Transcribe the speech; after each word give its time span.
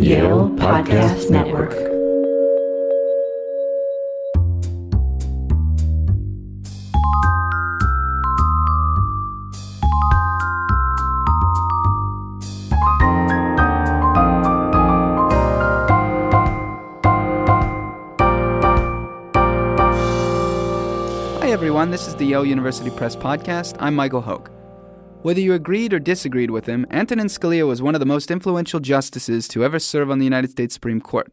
Yale 0.00 0.50
Podcast 0.56 1.30
Network. 1.30 1.72
Hi, 21.40 21.50
everyone. 21.50 21.90
This 21.90 22.06
is 22.06 22.14
the 22.16 22.24
Yale 22.24 22.44
University 22.44 22.90
Press 22.90 23.16
Podcast. 23.16 23.76
I'm 23.78 23.94
Michael 23.94 24.20
Hoke. 24.20 24.50
Whether 25.22 25.40
you 25.40 25.54
agreed 25.54 25.92
or 25.92 25.98
disagreed 25.98 26.50
with 26.50 26.66
him, 26.66 26.86
Antonin 26.90 27.26
Scalia 27.26 27.66
was 27.66 27.82
one 27.82 27.94
of 27.94 28.00
the 28.00 28.06
most 28.06 28.30
influential 28.30 28.78
justices 28.78 29.48
to 29.48 29.64
ever 29.64 29.78
serve 29.78 30.10
on 30.10 30.18
the 30.18 30.24
United 30.24 30.50
States 30.50 30.74
Supreme 30.74 31.00
Court. 31.00 31.32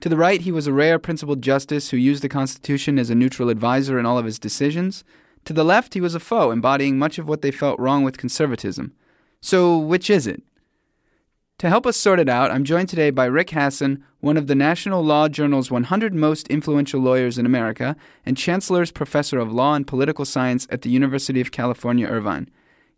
To 0.00 0.08
the 0.08 0.16
right, 0.16 0.40
he 0.40 0.52
was 0.52 0.66
a 0.66 0.72
rare 0.72 0.98
principled 0.98 1.42
justice 1.42 1.90
who 1.90 1.96
used 1.96 2.22
the 2.22 2.28
Constitution 2.28 2.98
as 2.98 3.10
a 3.10 3.14
neutral 3.14 3.48
advisor 3.48 3.98
in 3.98 4.06
all 4.06 4.18
of 4.18 4.26
his 4.26 4.38
decisions. 4.38 5.04
To 5.46 5.52
the 5.52 5.64
left, 5.64 5.94
he 5.94 6.00
was 6.00 6.14
a 6.14 6.20
foe, 6.20 6.50
embodying 6.50 6.98
much 6.98 7.18
of 7.18 7.26
what 7.26 7.42
they 7.42 7.50
felt 7.50 7.80
wrong 7.80 8.04
with 8.04 8.18
conservatism. 8.18 8.92
So, 9.40 9.78
which 9.78 10.10
is 10.10 10.26
it? 10.26 10.42
To 11.58 11.68
help 11.68 11.86
us 11.86 11.96
sort 11.96 12.20
it 12.20 12.28
out, 12.28 12.52
I'm 12.52 12.62
joined 12.62 12.88
today 12.88 13.10
by 13.10 13.24
Rick 13.24 13.48
Hasen, 13.48 14.04
one 14.20 14.36
of 14.36 14.46
the 14.46 14.54
National 14.54 15.02
Law 15.02 15.28
Journal's 15.28 15.70
100 15.70 16.14
most 16.14 16.46
influential 16.46 17.00
lawyers 17.00 17.36
in 17.36 17.46
America 17.46 17.96
and 18.24 18.36
Chancellor's 18.36 18.92
Professor 18.92 19.40
of 19.40 19.52
Law 19.52 19.74
and 19.74 19.86
Political 19.86 20.24
Science 20.24 20.68
at 20.70 20.82
the 20.82 20.90
University 20.90 21.40
of 21.40 21.50
California, 21.50 22.06
Irvine. 22.06 22.48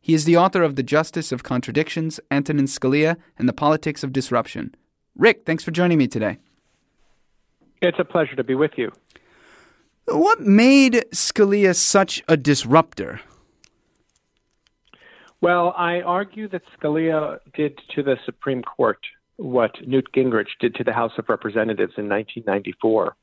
He 0.00 0.14
is 0.14 0.24
the 0.24 0.36
author 0.36 0.62
of 0.62 0.76
The 0.76 0.82
Justice 0.82 1.30
of 1.30 1.42
Contradictions, 1.42 2.18
Antonin 2.30 2.64
Scalia, 2.64 3.16
and 3.38 3.48
the 3.48 3.52
Politics 3.52 4.02
of 4.02 4.12
Disruption. 4.12 4.74
Rick, 5.14 5.42
thanks 5.44 5.62
for 5.62 5.70
joining 5.70 5.98
me 5.98 6.08
today. 6.08 6.38
It's 7.82 7.98
a 7.98 8.04
pleasure 8.04 8.36
to 8.36 8.44
be 8.44 8.54
with 8.54 8.72
you. 8.76 8.92
What 10.06 10.40
made 10.40 11.04
Scalia 11.12 11.76
such 11.76 12.22
a 12.28 12.36
disruptor? 12.36 13.20
Well, 15.40 15.74
I 15.76 16.00
argue 16.00 16.48
that 16.48 16.62
Scalia 16.78 17.38
did 17.54 17.78
to 17.94 18.02
the 18.02 18.16
Supreme 18.24 18.62
Court 18.62 18.98
what 19.36 19.74
Newt 19.86 20.12
Gingrich 20.14 20.48
did 20.60 20.74
to 20.74 20.84
the 20.84 20.92
House 20.92 21.12
of 21.16 21.28
Representatives 21.28 21.94
in 21.96 22.08
1994 22.08 23.16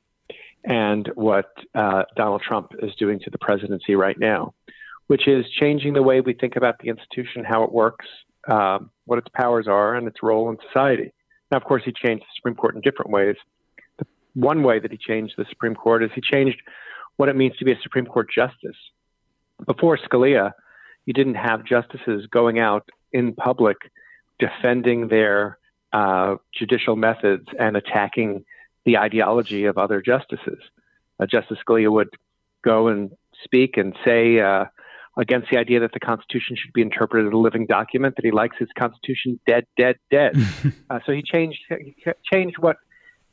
and 0.64 1.10
what 1.14 1.52
uh, 1.76 2.04
Donald 2.16 2.42
Trump 2.42 2.72
is 2.82 2.94
doing 2.96 3.20
to 3.20 3.30
the 3.30 3.38
presidency 3.38 3.96
right 3.96 4.20
now, 4.20 4.54
which 5.08 5.28
is 5.28 5.46
changing 5.50 5.94
the 5.94 6.04
way 6.04 6.22
we 6.22 6.34
think 6.34 6.56
about 6.56 6.80
the 6.80 6.90
institution, 6.90 7.44
how 7.44 7.64
it 7.64 7.72
works, 7.72 8.06
um, 8.48 8.90
what 9.06 9.20
its 9.20 9.30
powers 9.34 9.68
are, 9.68 9.96
and 9.96 10.08
its 10.08 10.22
role 10.22 10.50
in 10.50 10.58
society. 10.68 11.14
Now, 11.52 11.58
of 11.58 11.64
course, 11.64 11.84
he 11.86 11.92
changed 11.92 12.24
the 12.24 12.36
Supreme 12.36 12.56
Court 12.56 12.76
in 12.76 12.82
different 12.82 13.12
ways. 13.12 13.36
The 14.00 14.06
one 14.34 14.64
way 14.64 14.80
that 14.80 14.92
he 14.92 14.98
changed 14.98 15.36
the 15.38 15.46
Supreme 15.50 15.76
Court 15.76 16.04
is 16.04 16.12
he 16.14 16.22
changed 16.22 16.62
what 17.16 17.30
it 17.30 17.36
means 17.36 17.56
to 17.58 17.66
be 17.66 17.72
a 17.72 17.80
Supreme 17.82 18.06
Court 18.06 18.28
justice. 18.34 18.78
Before 19.66 19.98
Scalia, 19.98 20.52
you 21.06 21.14
didn't 21.14 21.36
have 21.36 21.64
justices 21.64 22.28
going 22.30 22.60
out 22.60 22.90
in 23.12 23.34
public 23.34 23.78
defending 24.40 25.08
their 25.08 25.58
uh, 25.94 26.36
judicial 26.54 26.96
methods 26.96 27.48
and 27.60 27.76
attacking 27.76 28.46
the 28.86 28.98
ideology 28.98 29.66
of 29.66 29.78
other 29.78 30.02
justices. 30.02 30.60
Uh, 31.20 31.26
Justice 31.26 31.58
Scalia 31.66 31.92
would 31.92 32.10
go 32.64 32.88
and 32.88 33.12
speak 33.44 33.78
and 33.78 33.96
say 34.06 34.40
uh, 34.40 34.66
against 35.18 35.50
the 35.50 35.58
idea 35.58 35.80
that 35.80 35.92
the 35.94 36.00
Constitution 36.00 36.56
should 36.56 36.74
be 36.74 36.82
interpreted 36.82 37.28
as 37.28 37.34
a 37.34 37.38
living 37.38 37.66
document, 37.66 38.16
that 38.16 38.26
he 38.26 38.32
likes 38.32 38.56
his 38.58 38.70
Constitution 38.78 39.40
dead, 39.48 39.66
dead, 39.78 39.98
dead. 40.12 40.36
Uh, 40.90 41.00
so 41.06 41.12
he 41.12 41.22
changed 41.22 41.60
he 41.70 41.94
changed 42.32 42.58
what 42.60 42.78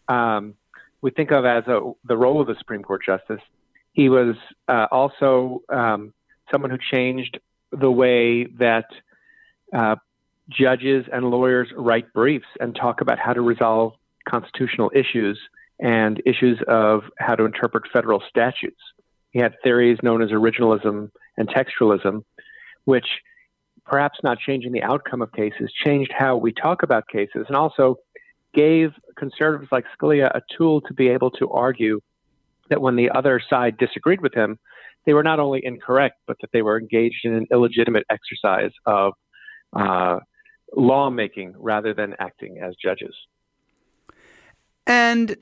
um, 0.08 0.55
we 1.02 1.10
think 1.12 1.30
of 1.30 1.44
as 1.44 1.62
a, 1.68 1.92
the 2.05 2.16
role 2.16 2.40
of 2.40 2.48
the 2.48 2.56
Supreme 2.58 2.82
Court 2.82 3.00
justice. 3.05 3.40
He 3.92 4.08
was 4.08 4.34
uh, 4.66 4.86
also 4.90 5.62
um, 5.68 6.12
someone 6.50 6.70
who 6.70 6.78
changed 6.90 7.39
the 7.70 7.90
way 7.90 8.46
that 8.58 8.86
uh, 9.72 9.96
judges 10.48 11.06
and 11.12 11.30
lawyers 11.30 11.68
write 11.77 12.12
briefs 12.12 12.48
and 12.58 12.74
talk 12.74 13.01
about 13.01 13.18
how 13.20 13.33
to 13.33 13.40
resolve 13.40 13.92
constitutional 14.28 14.90
issues 14.95 15.39
and 15.78 16.20
issues 16.27 16.58
of 16.66 17.02
how 17.18 17.34
to 17.34 17.45
interpret 17.45 17.84
federal 17.92 18.22
statutes. 18.28 18.80
He 19.34 19.40
had 19.40 19.56
theories 19.64 19.98
known 20.02 20.22
as 20.22 20.30
originalism 20.30 21.11
and 21.36 21.48
textualism, 21.48 22.22
which 22.84 23.06
perhaps 23.84 24.20
not 24.22 24.39
changing 24.39 24.70
the 24.70 24.83
outcome 24.83 25.20
of 25.20 25.33
cases, 25.33 25.70
changed 25.84 26.12
how 26.17 26.36
we 26.36 26.52
talk 26.52 26.84
about 26.84 27.08
cases, 27.08 27.45
and 27.48 27.56
also 27.56 27.96
gave 28.55 28.92
conservatives 29.18 29.70
like 29.72 29.84
Scalia 29.98 30.30
a 30.34 30.40
tool 30.56 30.80
to 30.83 30.95
be 30.95 31.08
able 31.08 31.33
to 31.33 31.50
argue 31.50 32.00
that 32.70 32.80
when 32.80 32.95
the 32.95 33.11
other 33.11 33.42
side 33.50 33.77
disagreed 33.77 34.20
with 34.20 34.33
him, 34.33 34.56
they 35.05 35.12
were 35.12 35.24
not 35.24 35.40
only 35.40 35.61
incorrect, 35.64 36.14
but 36.28 36.36
that 36.40 36.51
they 36.52 36.62
were 36.62 36.78
engaged 36.78 37.24
in 37.24 37.34
an 37.34 37.46
illegitimate 37.51 38.06
exercise 38.08 38.70
of 38.86 39.14
uh, 39.74 40.20
lawmaking 40.77 41.55
rather 41.58 41.92
than 41.92 42.14
acting 42.20 42.58
as 42.62 42.74
judges. 42.80 43.14
And 44.86 45.36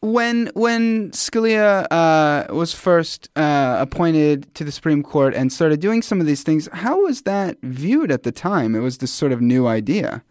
when 0.00 0.50
when 0.54 1.10
Scalia 1.10 1.86
uh, 1.90 2.52
was 2.54 2.74
first 2.74 3.28
uh, 3.36 3.76
appointed 3.80 4.54
to 4.54 4.64
the 4.64 4.72
Supreme 4.72 5.02
Court 5.02 5.34
and 5.34 5.52
started 5.52 5.80
doing 5.80 6.02
some 6.02 6.20
of 6.20 6.26
these 6.26 6.42
things, 6.42 6.68
how 6.72 7.02
was 7.02 7.22
that 7.22 7.58
viewed 7.62 8.10
at 8.10 8.22
the 8.22 8.32
time? 8.32 8.74
It 8.74 8.80
was 8.80 8.98
this 8.98 9.10
sort 9.10 9.32
of 9.32 9.40
new 9.40 9.66
idea. 9.66 10.22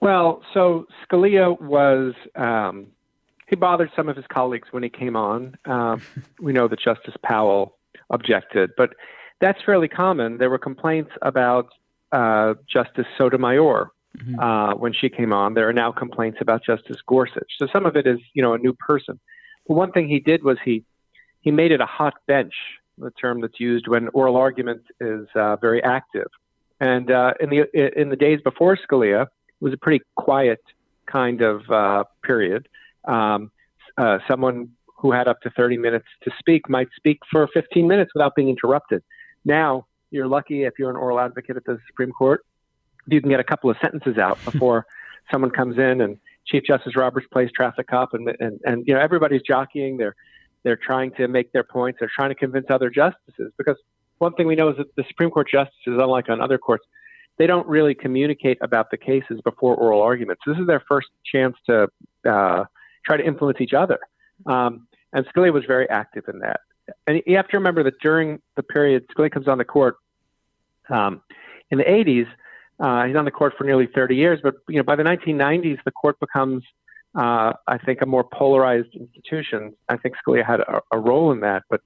Well, 0.00 0.42
so 0.52 0.86
Scalia 1.04 1.60
was 1.60 2.14
um, 2.36 2.86
he 3.48 3.56
bothered 3.56 3.90
some 3.96 4.08
of 4.08 4.16
his 4.16 4.26
colleagues 4.28 4.68
when 4.70 4.82
he 4.82 4.88
came 4.88 5.16
on. 5.16 5.56
Uh, 5.64 5.96
we 6.40 6.52
know 6.52 6.68
that 6.68 6.80
Justice 6.80 7.14
Powell 7.22 7.76
objected, 8.10 8.70
but 8.76 8.94
that's 9.40 9.58
fairly 9.64 9.88
common. 9.88 10.38
There 10.38 10.50
were 10.50 10.58
complaints 10.58 11.10
about 11.22 11.68
uh, 12.12 12.54
Justice 12.72 13.06
Sotomayor 13.18 13.90
mm-hmm. 14.18 14.38
uh, 14.38 14.74
when 14.74 14.92
she 14.92 15.08
came 15.08 15.32
on. 15.32 15.54
There 15.54 15.68
are 15.68 15.72
now 15.72 15.92
complaints 15.92 16.38
about 16.40 16.64
Justice 16.64 16.98
Gorsuch. 17.06 17.50
So 17.58 17.66
some 17.72 17.86
of 17.86 17.96
it 17.96 18.06
is, 18.06 18.18
you 18.34 18.42
know, 18.42 18.54
a 18.54 18.58
new 18.58 18.72
person. 18.72 19.18
But 19.66 19.74
one 19.74 19.92
thing 19.92 20.08
he 20.08 20.20
did 20.20 20.42
was 20.42 20.58
he 20.64 20.84
he 21.40 21.50
made 21.50 21.72
it 21.72 21.80
a 21.80 21.86
hot 21.86 22.14
bench, 22.26 22.54
the 22.96 23.10
term 23.10 23.42
that's 23.42 23.60
used 23.60 23.86
when 23.86 24.08
oral 24.08 24.36
argument 24.36 24.82
is 25.00 25.26
uh, 25.34 25.56
very 25.56 25.82
active. 25.82 26.28
And 26.80 27.10
uh, 27.10 27.34
in 27.40 27.50
the 27.50 28.00
in 28.00 28.08
the 28.08 28.16
days 28.16 28.40
before 28.42 28.76
Scalia, 28.76 29.22
it 29.22 29.28
was 29.60 29.72
a 29.72 29.76
pretty 29.76 30.04
quiet 30.16 30.60
kind 31.06 31.42
of 31.42 31.70
uh, 31.70 32.04
period. 32.22 32.68
Um, 33.04 33.50
uh, 33.96 34.18
someone 34.26 34.70
who 34.96 35.12
had 35.12 35.28
up 35.28 35.40
to 35.42 35.50
30 35.50 35.76
minutes 35.76 36.06
to 36.22 36.30
speak 36.38 36.68
might 36.68 36.88
speak 36.96 37.18
for 37.30 37.46
15 37.52 37.86
minutes 37.86 38.10
without 38.14 38.34
being 38.34 38.48
interrupted. 38.48 39.02
Now, 39.44 39.86
you're 40.10 40.26
lucky 40.26 40.64
if 40.64 40.74
you're 40.78 40.90
an 40.90 40.96
oral 40.96 41.20
advocate 41.20 41.56
at 41.56 41.64
the 41.64 41.78
Supreme 41.86 42.10
Court, 42.10 42.44
you 43.06 43.20
can 43.20 43.30
get 43.30 43.40
a 43.40 43.44
couple 43.44 43.70
of 43.70 43.76
sentences 43.80 44.18
out 44.18 44.42
before 44.44 44.86
someone 45.30 45.50
comes 45.50 45.78
in 45.78 46.00
and 46.00 46.18
Chief 46.46 46.62
Justice 46.64 46.94
Roberts 46.96 47.26
plays 47.32 47.50
traffic 47.54 47.86
cop 47.86 48.12
and, 48.12 48.28
and, 48.38 48.60
and, 48.64 48.86
you 48.86 48.94
know, 48.94 49.00
everybody's 49.00 49.42
jockeying. 49.42 49.96
They're, 49.96 50.14
they're 50.62 50.76
trying 50.76 51.12
to 51.12 51.26
make 51.26 51.52
their 51.52 51.64
points. 51.64 52.00
They're 52.00 52.10
trying 52.14 52.30
to 52.30 52.34
convince 52.34 52.66
other 52.68 52.90
justices 52.90 53.52
because 53.56 53.76
one 54.18 54.34
thing 54.34 54.46
we 54.46 54.54
know 54.54 54.68
is 54.70 54.76
that 54.76 54.94
the 54.96 55.04
Supreme 55.08 55.30
Court 55.30 55.48
justices, 55.50 55.98
unlike 55.98 56.28
on 56.28 56.40
other 56.40 56.58
courts, 56.58 56.84
they 57.38 57.46
don't 57.46 57.66
really 57.66 57.94
communicate 57.94 58.58
about 58.60 58.90
the 58.90 58.96
cases 58.96 59.40
before 59.42 59.74
oral 59.74 60.02
arguments. 60.02 60.42
This 60.46 60.58
is 60.58 60.66
their 60.66 60.82
first 60.86 61.08
chance 61.24 61.56
to 61.66 61.88
uh, 62.28 62.64
try 63.04 63.16
to 63.16 63.24
influence 63.24 63.60
each 63.60 63.74
other. 63.74 63.98
Um, 64.46 64.86
and 65.12 65.26
Scalia 65.26 65.52
was 65.52 65.64
very 65.64 65.88
active 65.88 66.24
in 66.28 66.40
that. 66.40 66.60
And 67.06 67.22
you 67.26 67.36
have 67.36 67.48
to 67.48 67.56
remember 67.56 67.82
that 67.82 67.98
during 68.00 68.40
the 68.56 68.62
period 68.62 69.06
Scalia 69.08 69.30
comes 69.30 69.48
on 69.48 69.58
the 69.58 69.64
court 69.64 69.96
um, 70.88 71.22
in 71.70 71.78
the 71.78 71.84
80s, 71.84 72.26
uh, 72.80 73.04
he's 73.04 73.16
on 73.16 73.24
the 73.24 73.30
court 73.30 73.54
for 73.56 73.64
nearly 73.64 73.88
30 73.94 74.16
years. 74.16 74.40
But 74.42 74.54
you 74.68 74.76
know, 74.76 74.82
by 74.82 74.96
the 74.96 75.02
1990s, 75.02 75.78
the 75.84 75.92
court 75.92 76.18
becomes, 76.20 76.64
uh, 77.16 77.52
I 77.66 77.78
think, 77.84 78.00
a 78.02 78.06
more 78.06 78.24
polarized 78.24 78.94
institution. 78.94 79.74
I 79.88 79.96
think 79.96 80.14
Scalia 80.16 80.44
had 80.44 80.60
a, 80.60 80.80
a 80.92 80.98
role 80.98 81.32
in 81.32 81.40
that. 81.40 81.62
But 81.70 81.80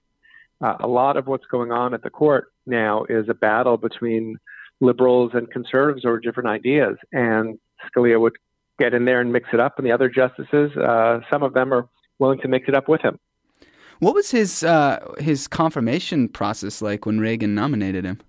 uh, 0.61 0.77
a 0.81 0.89
lot 0.89 1.17
of 1.17 1.27
what's 1.27 1.47
going 1.47 1.73
on 1.73 1.95
at 1.95 2.03
the 2.03 2.11
court 2.11 2.53
now 2.67 3.05
is 3.09 3.29
a 3.29 3.35
battle 3.35 3.77
between 3.77 4.39
liberals 4.81 5.33
and 5.35 5.51
conservatives 5.51 6.05
over 6.05 6.19
different 6.21 6.49
ideas. 6.49 6.97
And 7.13 7.59
Scalia 7.87 8.21
would 8.21 8.37
get 8.79 8.95
in 8.95 9.05
there 9.05 9.21
and 9.21 9.33
mix 9.33 9.49
it 9.53 9.61
up. 9.61 9.79
And 9.79 9.87
the 9.87 9.93
other 9.93 10.09
justices, 10.09 10.77
uh, 10.77 11.21
some 11.31 11.43
of 11.43 11.53
them 11.53 11.73
are 11.75 11.89
willing 12.19 12.41
to 12.41 12.49
mix 12.49 12.69
it 12.69 12.75
up 12.75 12.89
with 12.89 13.03
him. 13.03 13.19
What 14.01 14.15
was 14.15 14.31
his 14.31 14.63
uh, 14.63 15.15
his 15.19 15.49
confirmation 15.49 16.29
process 16.29 16.81
like 16.81 17.05
when 17.05 17.19
Reagan 17.19 17.55
nominated 17.55 18.05
him? 18.05 18.21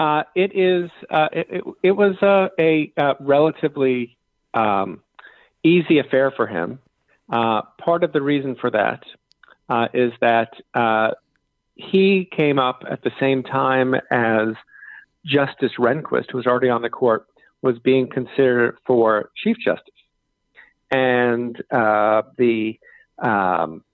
Uh, 0.00 0.22
it 0.34 0.56
is 0.56 0.90
uh, 1.10 1.28
it, 1.30 1.62
it, 1.82 1.92
was 1.92 2.16
a, 2.22 2.48
a, 2.58 2.90
a 2.96 3.16
relatively 3.20 4.16
um, 4.54 5.02
easy 5.62 5.98
affair 5.98 6.30
for 6.30 6.46
him. 6.46 6.78
Uh, 7.30 7.60
part 7.78 8.02
of 8.02 8.10
the 8.14 8.22
reason 8.22 8.56
for 8.58 8.70
that 8.70 9.02
uh, 9.68 9.88
is 9.92 10.10
that 10.22 10.54
uh, 10.72 11.10
he 11.74 12.26
came 12.34 12.58
up 12.58 12.82
at 12.90 13.02
the 13.02 13.10
same 13.20 13.42
time 13.42 13.94
as 14.10 14.54
Justice 15.26 15.72
Rehnquist, 15.78 16.30
who 16.30 16.38
was 16.38 16.46
already 16.46 16.70
on 16.70 16.80
the 16.80 16.88
court, 16.88 17.26
was 17.60 17.78
being 17.78 18.08
considered 18.08 18.78
for 18.86 19.30
Chief 19.36 19.58
Justice. 19.62 19.84
And 20.90 21.62
uh, 21.70 22.22
the 22.38 22.80
um, 23.18 23.84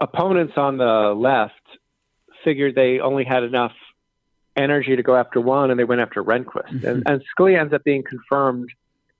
opponents 0.00 0.54
on 0.56 0.78
the 0.78 1.12
left 1.14 1.52
figured 2.42 2.74
they 2.74 3.00
only 3.00 3.24
had 3.24 3.42
enough 3.42 3.72
energy 4.58 4.96
to 4.96 5.02
go 5.02 5.16
after 5.16 5.40
one, 5.40 5.70
and 5.70 5.78
they 5.78 5.84
went 5.84 6.00
after 6.00 6.22
Rehnquist. 6.22 6.68
Mm-hmm. 6.68 6.86
And, 6.86 7.02
and 7.06 7.24
Scalia 7.38 7.60
ends 7.60 7.72
up 7.72 7.84
being 7.84 8.02
confirmed 8.02 8.70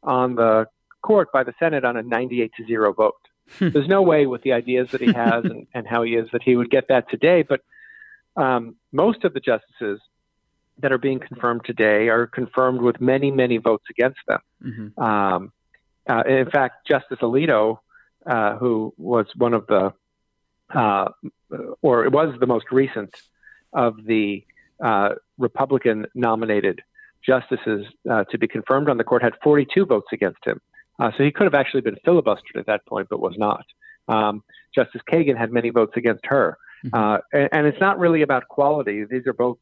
on 0.02 0.34
the 0.34 0.66
court 1.02 1.32
by 1.32 1.44
the 1.44 1.54
Senate 1.58 1.84
on 1.84 1.96
a 1.96 2.02
98 2.02 2.52
to 2.56 2.66
0 2.66 2.92
vote. 2.92 3.14
Hmm. 3.58 3.70
There's 3.70 3.88
no 3.88 4.02
way 4.02 4.26
with 4.26 4.42
the 4.42 4.52
ideas 4.52 4.90
that 4.90 5.00
he 5.00 5.12
has 5.12 5.44
and, 5.44 5.66
and 5.74 5.86
how 5.86 6.02
he 6.02 6.14
is 6.16 6.28
that 6.32 6.42
he 6.42 6.56
would 6.56 6.70
get 6.70 6.88
that 6.88 7.08
today. 7.08 7.42
But 7.42 7.60
um, 8.36 8.76
most 8.92 9.24
of 9.24 9.32
the 9.32 9.40
justices 9.40 10.00
that 10.80 10.92
are 10.92 10.98
being 10.98 11.18
confirmed 11.18 11.62
today 11.64 12.08
are 12.08 12.26
confirmed 12.26 12.82
with 12.82 13.00
many, 13.00 13.30
many 13.30 13.56
votes 13.56 13.84
against 13.90 14.20
them. 14.28 14.40
Mm-hmm. 14.64 15.02
Um, 15.02 15.52
uh, 16.08 16.22
in 16.26 16.50
fact, 16.50 16.86
Justice 16.86 17.18
Alito, 17.20 17.78
uh, 18.26 18.56
who 18.56 18.94
was 18.96 19.26
one 19.36 19.54
of 19.54 19.66
the, 19.66 19.92
uh, 20.74 21.08
or 21.82 22.04
it 22.04 22.12
was 22.12 22.38
the 22.38 22.46
most 22.46 22.66
recent 22.70 23.14
of 23.72 24.04
the 24.04 24.44
uh, 24.84 25.10
Republican 25.38 26.06
nominated 26.14 26.80
justices 27.24 27.86
uh, 28.10 28.24
to 28.24 28.38
be 28.38 28.46
confirmed 28.46 28.88
on 28.88 28.96
the 28.96 29.04
court, 29.04 29.22
had 29.22 29.34
42 29.42 29.86
votes 29.86 30.08
against 30.12 30.44
him. 30.44 30.60
Uh, 30.98 31.10
so 31.16 31.22
he 31.22 31.30
could 31.30 31.44
have 31.44 31.54
actually 31.54 31.80
been 31.80 31.96
filibustered 32.06 32.56
at 32.56 32.66
that 32.66 32.84
point, 32.86 33.08
but 33.08 33.20
was 33.20 33.34
not. 33.36 33.64
Um, 34.08 34.42
Justice 34.74 35.02
Kagan 35.10 35.36
had 35.36 35.52
many 35.52 35.70
votes 35.70 35.92
against 35.96 36.24
her. 36.26 36.56
Mm-hmm. 36.84 36.94
Uh, 36.94 37.18
and, 37.32 37.48
and, 37.52 37.66
it's 37.66 37.80
not 37.80 37.98
really 37.98 38.22
about 38.22 38.46
quality. 38.48 39.04
These 39.04 39.26
are 39.26 39.32
both 39.32 39.58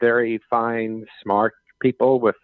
very 0.00 0.40
fine, 0.50 1.06
smart 1.22 1.54
people 1.80 2.20
with 2.20 2.34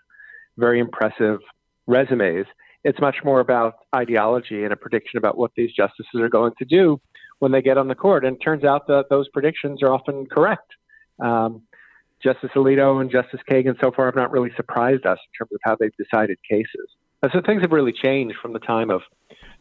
very 0.57 0.79
impressive 0.79 1.41
resumes. 1.87 2.47
It's 2.85 3.01
much 3.01 3.17
more 3.25 3.41
about 3.41 3.75
ideology 3.95 4.63
and 4.65 4.73
a 4.73 4.77
prediction 4.77 5.19
about 5.19 5.37
what 5.37 5.51
these 5.57 5.73
justices 5.73 6.21
are 6.21 6.29
going 6.29 6.53
to 6.59 6.65
do 6.65 7.01
when 7.41 7.51
they 7.51 7.63
get 7.63 7.79
on 7.79 7.89
the 7.89 7.95
court. 7.95 8.25
And 8.25 8.37
it 8.37 8.41
turns 8.41 8.65
out 8.65 8.87
that 8.87 9.07
those 9.11 9.29
predictions 9.29 9.83
are 9.83 9.93
often 9.93 10.27
correct. 10.27 10.71
Um, 11.21 11.63
Justice 12.23 12.51
Alito 12.55 13.01
and 13.01 13.11
Justice 13.11 13.41
Kagan 13.51 13.81
so 13.81 13.91
far 13.91 14.07
have 14.07 14.15
not 14.17 14.31
really 14.31 14.51
surprised 14.57 15.07
us 15.07 15.19
in 15.19 15.33
terms 15.39 15.53
of 15.53 15.61
how 15.65 15.77
they've 15.79 15.97
decided 15.97 16.39
cases. 16.49 16.89
So 17.33 17.41
things 17.45 17.63
have 17.63 17.71
really 17.71 17.93
changed 17.93 18.37
from 18.43 18.53
the 18.53 18.59
time 18.59 18.91
of 18.91 19.03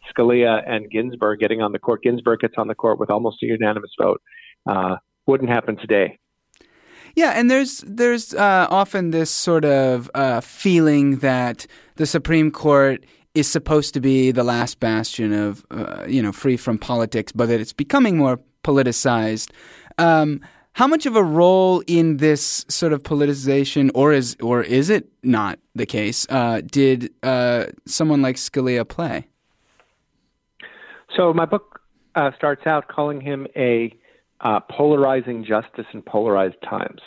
Scalia 0.10 0.64
and 0.68 0.90
Ginsburg 0.90 1.40
getting 1.40 1.62
on 1.62 1.72
the 1.72 1.80
court. 1.80 2.02
Ginsburg 2.04 2.40
gets 2.40 2.56
on 2.58 2.68
the 2.68 2.76
court 2.76 3.00
with 3.00 3.10
almost 3.12 3.44
a 3.44 3.46
unanimous 3.46 3.92
vote. 4.00 4.22
Uh, 4.68 4.96
wouldn't 5.28 5.50
happen 5.50 5.78
today. 5.78 6.18
Yeah, 7.16 7.34
and 7.36 7.52
there's 7.52 7.84
there's 7.86 8.34
uh, 8.34 8.68
often 8.70 9.12
this 9.12 9.30
sort 9.30 9.66
of 9.66 10.10
uh, 10.16 10.42
feeling 10.42 11.18
that 11.18 11.68
the 11.96 12.06
Supreme 12.06 12.52
Court 12.52 13.06
is 13.34 13.50
supposed 13.50 13.94
to 13.94 14.00
be 14.00 14.32
the 14.32 14.44
last 14.44 14.80
bastion 14.80 15.34
of 15.34 15.66
uh, 15.72 16.06
you 16.08 16.22
know 16.22 16.32
free 16.32 16.58
from 16.58 16.78
politics, 16.78 17.32
but 17.32 17.48
that 17.48 17.60
it's 17.60 17.74
becoming 17.74 18.18
more 18.18 18.40
politicized. 18.64 19.52
Um, 19.98 20.42
how 20.74 20.88
much 20.88 21.06
of 21.06 21.16
a 21.16 21.24
role 21.24 21.84
in 21.86 22.18
this 22.18 22.66
sort 22.70 22.94
of 22.94 23.04
politicization, 23.04 23.92
or 23.94 24.14
is 24.14 24.38
or 24.42 24.62
is 24.64 24.90
it 24.90 25.10
not 25.24 25.60
the 25.76 25.86
case? 25.86 26.26
Uh, 26.30 26.62
did 26.62 27.12
uh, 27.24 27.66
someone 27.86 28.22
like 28.22 28.38
Scalia 28.38 28.88
play? 28.88 29.28
So 31.16 31.34
my 31.34 31.46
book 31.46 31.82
uh, 32.16 32.32
starts 32.38 32.66
out 32.66 32.88
calling 32.88 33.20
him 33.20 33.48
a 33.56 33.94
uh, 34.40 34.62
polarizing 34.62 35.44
justice 35.44 35.86
in 35.94 36.02
polarized 36.02 36.62
times. 36.68 37.02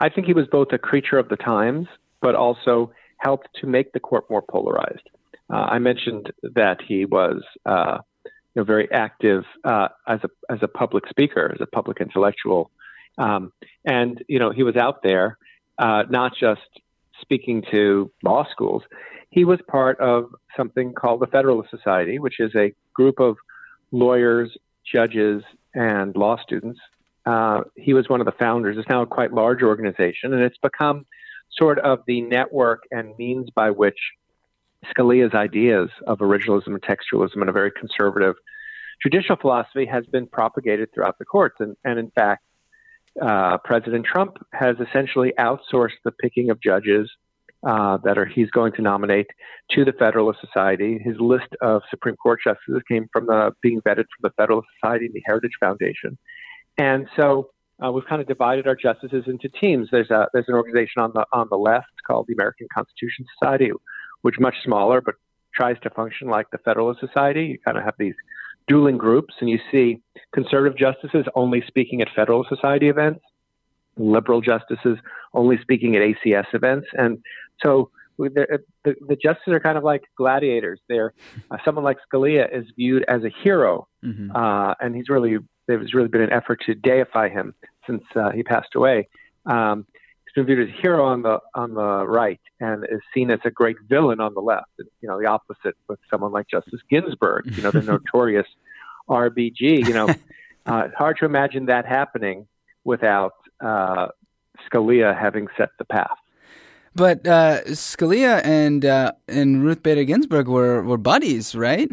I 0.00 0.08
think 0.08 0.26
he 0.26 0.32
was 0.32 0.46
both 0.50 0.68
a 0.72 0.78
creature 0.78 1.18
of 1.18 1.28
the 1.28 1.36
times, 1.36 1.86
but 2.20 2.34
also 2.34 2.92
helped 3.18 3.48
to 3.60 3.66
make 3.66 3.92
the 3.92 4.00
court 4.00 4.28
more 4.28 4.42
polarized. 4.42 5.08
Uh, 5.48 5.56
I 5.56 5.78
mentioned 5.78 6.32
that 6.42 6.78
he 6.86 7.04
was 7.04 7.42
uh, 7.64 7.98
you 8.24 8.30
know, 8.56 8.64
very 8.64 8.90
active 8.90 9.44
as 9.64 10.20
a 10.24 10.30
as 10.50 10.58
a 10.62 10.68
public 10.68 11.04
speaker, 11.08 11.52
as 11.54 11.60
a 11.60 11.66
public 11.66 12.00
intellectual. 12.00 12.72
Um, 13.18 13.52
and, 13.84 14.22
you 14.28 14.38
know, 14.38 14.50
he 14.50 14.62
was 14.62 14.76
out 14.76 15.02
there, 15.02 15.38
uh, 15.78 16.04
not 16.10 16.32
just 16.38 16.60
speaking 17.20 17.62
to 17.70 18.10
law 18.22 18.46
schools. 18.50 18.82
He 19.30 19.44
was 19.44 19.58
part 19.68 19.98
of 20.00 20.26
something 20.56 20.92
called 20.92 21.20
the 21.20 21.26
Federalist 21.26 21.70
Society, 21.70 22.18
which 22.18 22.40
is 22.40 22.54
a 22.54 22.72
group 22.94 23.20
of 23.20 23.36
lawyers, 23.90 24.56
judges, 24.84 25.42
and 25.74 26.14
law 26.16 26.36
students. 26.42 26.80
Uh, 27.26 27.62
he 27.76 27.94
was 27.94 28.08
one 28.08 28.20
of 28.20 28.26
the 28.26 28.32
founders. 28.32 28.76
It's 28.78 28.88
now 28.88 29.02
a 29.02 29.06
quite 29.06 29.32
large 29.32 29.62
organization, 29.62 30.34
and 30.34 30.42
it's 30.42 30.58
become 30.58 31.06
sort 31.56 31.78
of 31.78 32.00
the 32.06 32.20
network 32.20 32.82
and 32.90 33.16
means 33.16 33.48
by 33.50 33.70
which 33.70 33.98
Scalia's 34.94 35.34
ideas 35.34 35.88
of 36.06 36.18
originalism 36.18 36.66
and 36.66 36.82
textualism 36.82 37.36
and 37.36 37.48
a 37.48 37.52
very 37.52 37.70
conservative 37.70 38.34
judicial 39.02 39.36
philosophy 39.36 39.86
has 39.86 40.04
been 40.06 40.26
propagated 40.26 40.92
throughout 40.92 41.18
the 41.18 41.24
courts. 41.24 41.56
And, 41.60 41.76
and 41.84 41.98
in 41.98 42.10
fact, 42.10 42.42
uh, 43.22 43.58
President 43.58 44.04
Trump 44.04 44.36
has 44.52 44.76
essentially 44.80 45.32
outsourced 45.38 46.00
the 46.04 46.12
picking 46.12 46.50
of 46.50 46.60
judges 46.60 47.10
uh, 47.66 47.98
that 48.04 48.18
are 48.18 48.26
he's 48.26 48.50
going 48.50 48.72
to 48.72 48.82
nominate 48.82 49.28
to 49.70 49.84
the 49.84 49.92
Federalist 49.92 50.40
Society. 50.40 50.98
His 51.02 51.16
list 51.18 51.48
of 51.62 51.82
Supreme 51.90 52.16
Court 52.16 52.40
justices 52.44 52.82
came 52.88 53.08
from 53.12 53.26
the 53.26 53.52
being 53.62 53.80
vetted 53.80 54.04
from 54.04 54.22
the 54.22 54.30
Federalist 54.36 54.68
Society 54.80 55.06
and 55.06 55.14
the 55.14 55.22
Heritage 55.24 55.52
Foundation, 55.60 56.18
and 56.76 57.06
so 57.16 57.50
uh, 57.82 57.90
we've 57.90 58.06
kind 58.06 58.20
of 58.20 58.28
divided 58.28 58.66
our 58.66 58.76
justices 58.76 59.24
into 59.26 59.48
teams. 59.48 59.88
There's 59.90 60.10
a 60.10 60.28
there's 60.32 60.48
an 60.48 60.54
organization 60.54 61.02
on 61.02 61.12
the 61.14 61.24
on 61.32 61.48
the 61.50 61.56
left 61.56 61.92
called 62.06 62.26
the 62.28 62.34
American 62.34 62.68
Constitution 62.74 63.24
Society, 63.38 63.70
which 64.22 64.38
much 64.38 64.54
smaller 64.62 65.00
but 65.00 65.14
tries 65.54 65.78
to 65.82 65.90
function 65.90 66.28
like 66.28 66.50
the 66.50 66.58
Federalist 66.58 67.00
Society. 67.00 67.44
You 67.46 67.58
kind 67.64 67.78
of 67.78 67.84
have 67.84 67.94
these 67.98 68.14
dueling 68.66 68.96
groups, 68.96 69.34
and 69.40 69.48
you 69.50 69.58
see 69.70 70.00
conservative 70.32 70.76
justices 70.76 71.26
only 71.34 71.62
speaking 71.66 72.00
at 72.00 72.08
Federal 72.14 72.44
Society 72.48 72.88
events, 72.88 73.20
liberal 73.96 74.40
justices 74.40 74.98
only 75.32 75.58
speaking 75.60 75.96
at 75.96 76.02
ACS 76.02 76.46
events, 76.52 76.86
and 76.94 77.18
so 77.62 77.90
the, 78.18 78.60
the, 78.84 78.94
the 79.08 79.16
justices 79.16 79.52
are 79.52 79.60
kind 79.60 79.76
of 79.76 79.84
like 79.84 80.02
gladiators. 80.16 80.80
They're 80.88 81.12
uh, 81.50 81.56
someone 81.64 81.84
like 81.84 81.98
Scalia 82.12 82.46
is 82.56 82.64
viewed 82.76 83.04
as 83.08 83.24
a 83.24 83.30
hero, 83.42 83.88
mm-hmm. 84.04 84.34
uh, 84.34 84.74
and 84.80 84.94
he's 84.94 85.08
really 85.08 85.38
there's 85.66 85.94
really 85.94 86.08
been 86.08 86.20
an 86.20 86.32
effort 86.32 86.60
to 86.66 86.74
deify 86.74 87.28
him 87.28 87.54
since 87.86 88.02
uh, 88.14 88.30
he 88.30 88.42
passed 88.42 88.74
away. 88.74 89.08
Um, 89.46 89.86
he's 90.34 90.44
been 90.44 90.54
viewed 90.54 90.68
as 90.68 90.74
a 90.74 90.80
hero 90.80 91.04
on 91.04 91.22
the 91.22 91.40
on 91.54 91.74
the 91.74 92.06
right, 92.06 92.40
and 92.60 92.84
is 92.84 93.00
seen 93.12 93.30
as 93.30 93.40
a 93.44 93.50
great 93.50 93.76
villain 93.88 94.20
on 94.20 94.34
the 94.34 94.40
left. 94.40 94.70
And, 94.78 94.88
you 95.00 95.08
know, 95.08 95.18
the 95.18 95.26
opposite 95.26 95.76
with 95.88 95.98
someone 96.10 96.32
like 96.32 96.48
Justice 96.48 96.80
Ginsburg. 96.90 97.44
You 97.56 97.62
know, 97.62 97.70
the 97.70 97.82
notorious 97.92 98.46
RBG. 99.08 99.86
You 99.86 99.92
know, 99.92 100.08
uh, 100.66 100.88
hard 100.96 101.18
to 101.18 101.24
imagine 101.24 101.66
that 101.66 101.86
happening 101.86 102.46
without 102.84 103.34
uh, 103.60 104.08
Scalia 104.68 105.18
having 105.18 105.48
set 105.56 105.70
the 105.78 105.84
path. 105.84 106.16
But 106.94 107.26
uh, 107.26 107.62
Scalia 107.66 108.44
and 108.44 108.84
uh, 108.84 109.12
and 109.28 109.64
Ruth 109.64 109.82
Bader 109.82 110.04
Ginsburg 110.04 110.48
were 110.48 110.82
were 110.82 110.98
buddies, 110.98 111.54
right? 111.54 111.90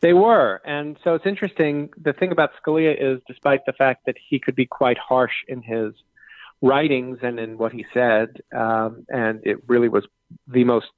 They 0.00 0.14
were, 0.14 0.60
and 0.64 0.98
so 1.04 1.14
it's 1.14 1.26
interesting. 1.26 1.90
The 2.02 2.12
thing 2.12 2.32
about 2.32 2.50
Scalia 2.60 2.92
is, 2.98 3.20
despite 3.28 3.64
the 3.66 3.72
fact 3.72 4.06
that 4.06 4.16
he 4.28 4.40
could 4.40 4.56
be 4.56 4.66
quite 4.66 4.98
harsh 4.98 5.44
in 5.46 5.62
his 5.62 5.92
writings 6.62 7.18
and 7.22 7.38
in 7.38 7.58
what 7.58 7.72
he 7.72 7.84
said, 7.92 8.28
um, 8.56 9.04
and 9.08 9.40
it 9.44 9.58
really 9.66 9.88
was 9.88 10.06
the 10.46 10.64
most 10.64 10.92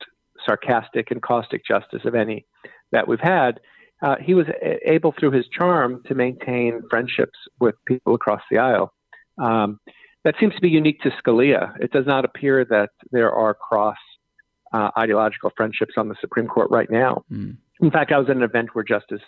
sarcastic 0.45 1.11
and 1.11 1.23
caustic 1.23 1.65
justice 1.67 2.03
of 2.05 2.15
any 2.15 2.47
that 2.93 3.09
we've 3.09 3.21
had. 3.21 3.61
Uh, 4.03 4.17
he 4.21 4.35
was 4.35 4.47
a- 4.63 4.91
able, 4.91 5.15
through 5.19 5.31
his 5.31 5.47
charm, 5.49 6.03
to 6.07 6.15
maintain 6.15 6.83
friendships 6.91 7.39
with 7.61 7.75
people 7.87 8.15
across 8.15 8.43
the 8.51 8.59
aisle. 8.59 8.93
Um, 9.39 9.81
that 10.25 10.35
seems 10.39 10.55
to 10.55 10.61
be 10.61 10.69
unique 10.69 11.01
to 11.03 11.11
Scalia. 11.11 11.75
It 11.81 11.91
does 11.93 12.07
not 12.07 12.25
appear 12.25 12.65
that 12.67 12.91
there 13.11 13.33
are 13.33 13.55
cross 13.55 13.97
uh, 14.73 14.91
ideological 14.99 15.53
friendships 15.57 15.95
on 15.97 16.09
the 16.09 16.17
Supreme 16.21 16.47
Court 16.47 16.71
right 16.71 16.91
now. 16.91 17.25
Mm. 17.33 17.57
In 17.81 17.91
fact, 17.91 18.13
I 18.13 18.19
was 18.19 18.29
at 18.29 18.37
an 18.37 18.43
event 18.43 18.75
where 18.75 18.85
Justice 18.85 19.23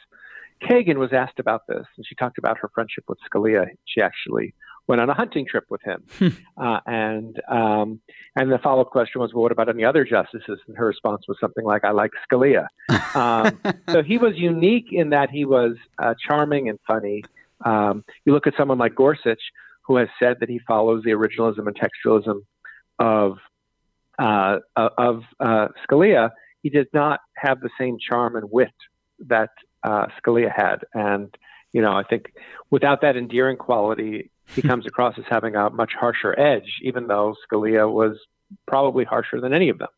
Kagan 0.62 0.96
was 0.96 1.12
asked 1.12 1.38
about 1.38 1.62
this, 1.68 1.86
and 1.96 2.06
she 2.06 2.14
talked 2.14 2.38
about 2.38 2.58
her 2.58 2.70
friendship 2.74 3.04
with 3.08 3.18
Scalia. 3.30 3.66
She 3.84 4.00
actually 4.00 4.54
went 4.86 5.00
on 5.00 5.10
a 5.10 5.14
hunting 5.14 5.46
trip 5.46 5.64
with 5.70 5.82
him. 5.82 6.02
Hmm. 6.16 6.28
uh, 6.56 6.80
and 6.86 7.42
um, 7.48 8.00
and 8.36 8.50
the 8.50 8.58
follow 8.58 8.80
up 8.80 8.90
question 8.90 9.20
was, 9.20 9.34
well, 9.34 9.42
what 9.42 9.52
about 9.52 9.68
any 9.68 9.84
other 9.84 10.04
justices? 10.04 10.58
And 10.66 10.76
her 10.76 10.86
response 10.86 11.22
was 11.28 11.36
something 11.40 11.64
like, 11.64 11.84
I 11.84 11.90
like 11.90 12.12
Scalia. 12.30 12.68
Um, 13.14 13.60
so 13.90 14.02
he 14.02 14.16
was 14.16 14.32
unique 14.36 14.86
in 14.92 15.10
that 15.10 15.28
he 15.30 15.44
was 15.44 15.76
uh, 15.98 16.14
charming 16.26 16.68
and 16.70 16.78
funny. 16.86 17.22
Um, 17.64 18.04
you 18.24 18.32
look 18.32 18.46
at 18.46 18.54
someone 18.56 18.78
like 18.78 18.94
Gorsuch, 18.94 19.40
who 19.82 19.96
has 19.96 20.08
said 20.18 20.38
that 20.40 20.48
he 20.48 20.58
follows 20.60 21.02
the 21.04 21.10
originalism 21.10 21.66
and 21.66 21.76
textualism 21.76 22.42
of 22.98 23.38
uh, 24.18 24.58
of 24.76 25.22
uh, 25.40 25.68
Scalia. 25.86 26.30
He 26.62 26.70
did 26.70 26.88
not 26.94 27.20
have 27.36 27.60
the 27.60 27.70
same 27.78 27.98
charm 27.98 28.36
and 28.36 28.50
wit 28.50 28.74
that 29.26 29.50
uh, 29.82 30.06
Scalia 30.18 30.50
had, 30.54 30.84
and 30.94 31.34
you 31.72 31.82
know, 31.82 31.92
I 31.92 32.04
think 32.04 32.32
without 32.70 33.02
that 33.02 33.16
endearing 33.16 33.56
quality, 33.56 34.30
he 34.54 34.62
comes 34.62 34.86
across 34.90 35.18
as 35.18 35.24
having 35.28 35.54
a 35.54 35.70
much 35.70 35.92
harsher 35.98 36.38
edge, 36.38 36.80
even 36.82 37.06
though 37.06 37.34
Scalia 37.44 37.90
was 37.90 38.18
probably 38.66 39.04
harsher 39.04 39.40
than 39.40 39.52
any 39.52 39.68
of 39.68 39.78
them. 39.78 39.88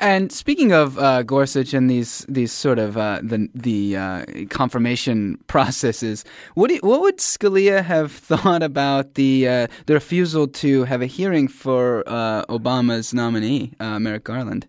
And 0.00 0.32
speaking 0.32 0.72
of 0.72 0.98
uh, 0.98 1.22
Gorsuch 1.22 1.72
and 1.72 1.88
these 1.88 2.26
these 2.28 2.52
sort 2.52 2.78
of 2.78 2.96
uh, 2.96 3.20
the 3.22 3.48
the 3.54 3.96
uh, 3.96 4.24
confirmation 4.50 5.38
processes, 5.46 6.24
what 6.54 6.70
do, 6.70 6.78
what 6.82 7.00
would 7.02 7.18
Scalia 7.18 7.84
have 7.84 8.12
thought 8.30 8.62
about 8.62 9.14
the 9.14 9.48
uh, 9.48 9.66
the 9.86 9.94
refusal 9.94 10.48
to 10.48 10.84
have 10.84 11.02
a 11.02 11.06
hearing 11.06 11.48
for 11.48 12.02
uh, 12.06 12.44
Obama's 12.46 13.14
nominee, 13.14 13.72
uh, 13.78 13.98
Merrick 13.98 14.24
Garland? 14.24 14.66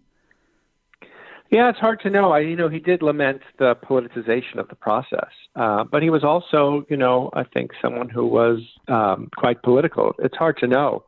Yeah, 1.49 1.69
it's 1.69 1.79
hard 1.79 2.01
to 2.01 2.09
know. 2.09 2.31
I, 2.31 2.39
you 2.39 2.55
know, 2.57 2.67
he 2.67 2.79
did 2.79 3.01
lament 3.01 3.41
the 3.57 3.75
politicization 3.75 4.57
of 4.57 4.67
the 4.67 4.75
process, 4.75 5.31
but 5.55 6.03
he 6.03 6.09
was 6.09 6.23
also, 6.23 6.85
you 6.89 6.97
know, 6.97 7.29
I 7.33 7.43
think 7.43 7.71
someone 7.81 8.09
who 8.09 8.25
was 8.25 8.59
um, 8.87 9.29
quite 9.37 9.61
political. 9.61 10.13
It's 10.19 10.35
hard 10.35 10.57
to 10.57 10.67
know. 10.67 11.03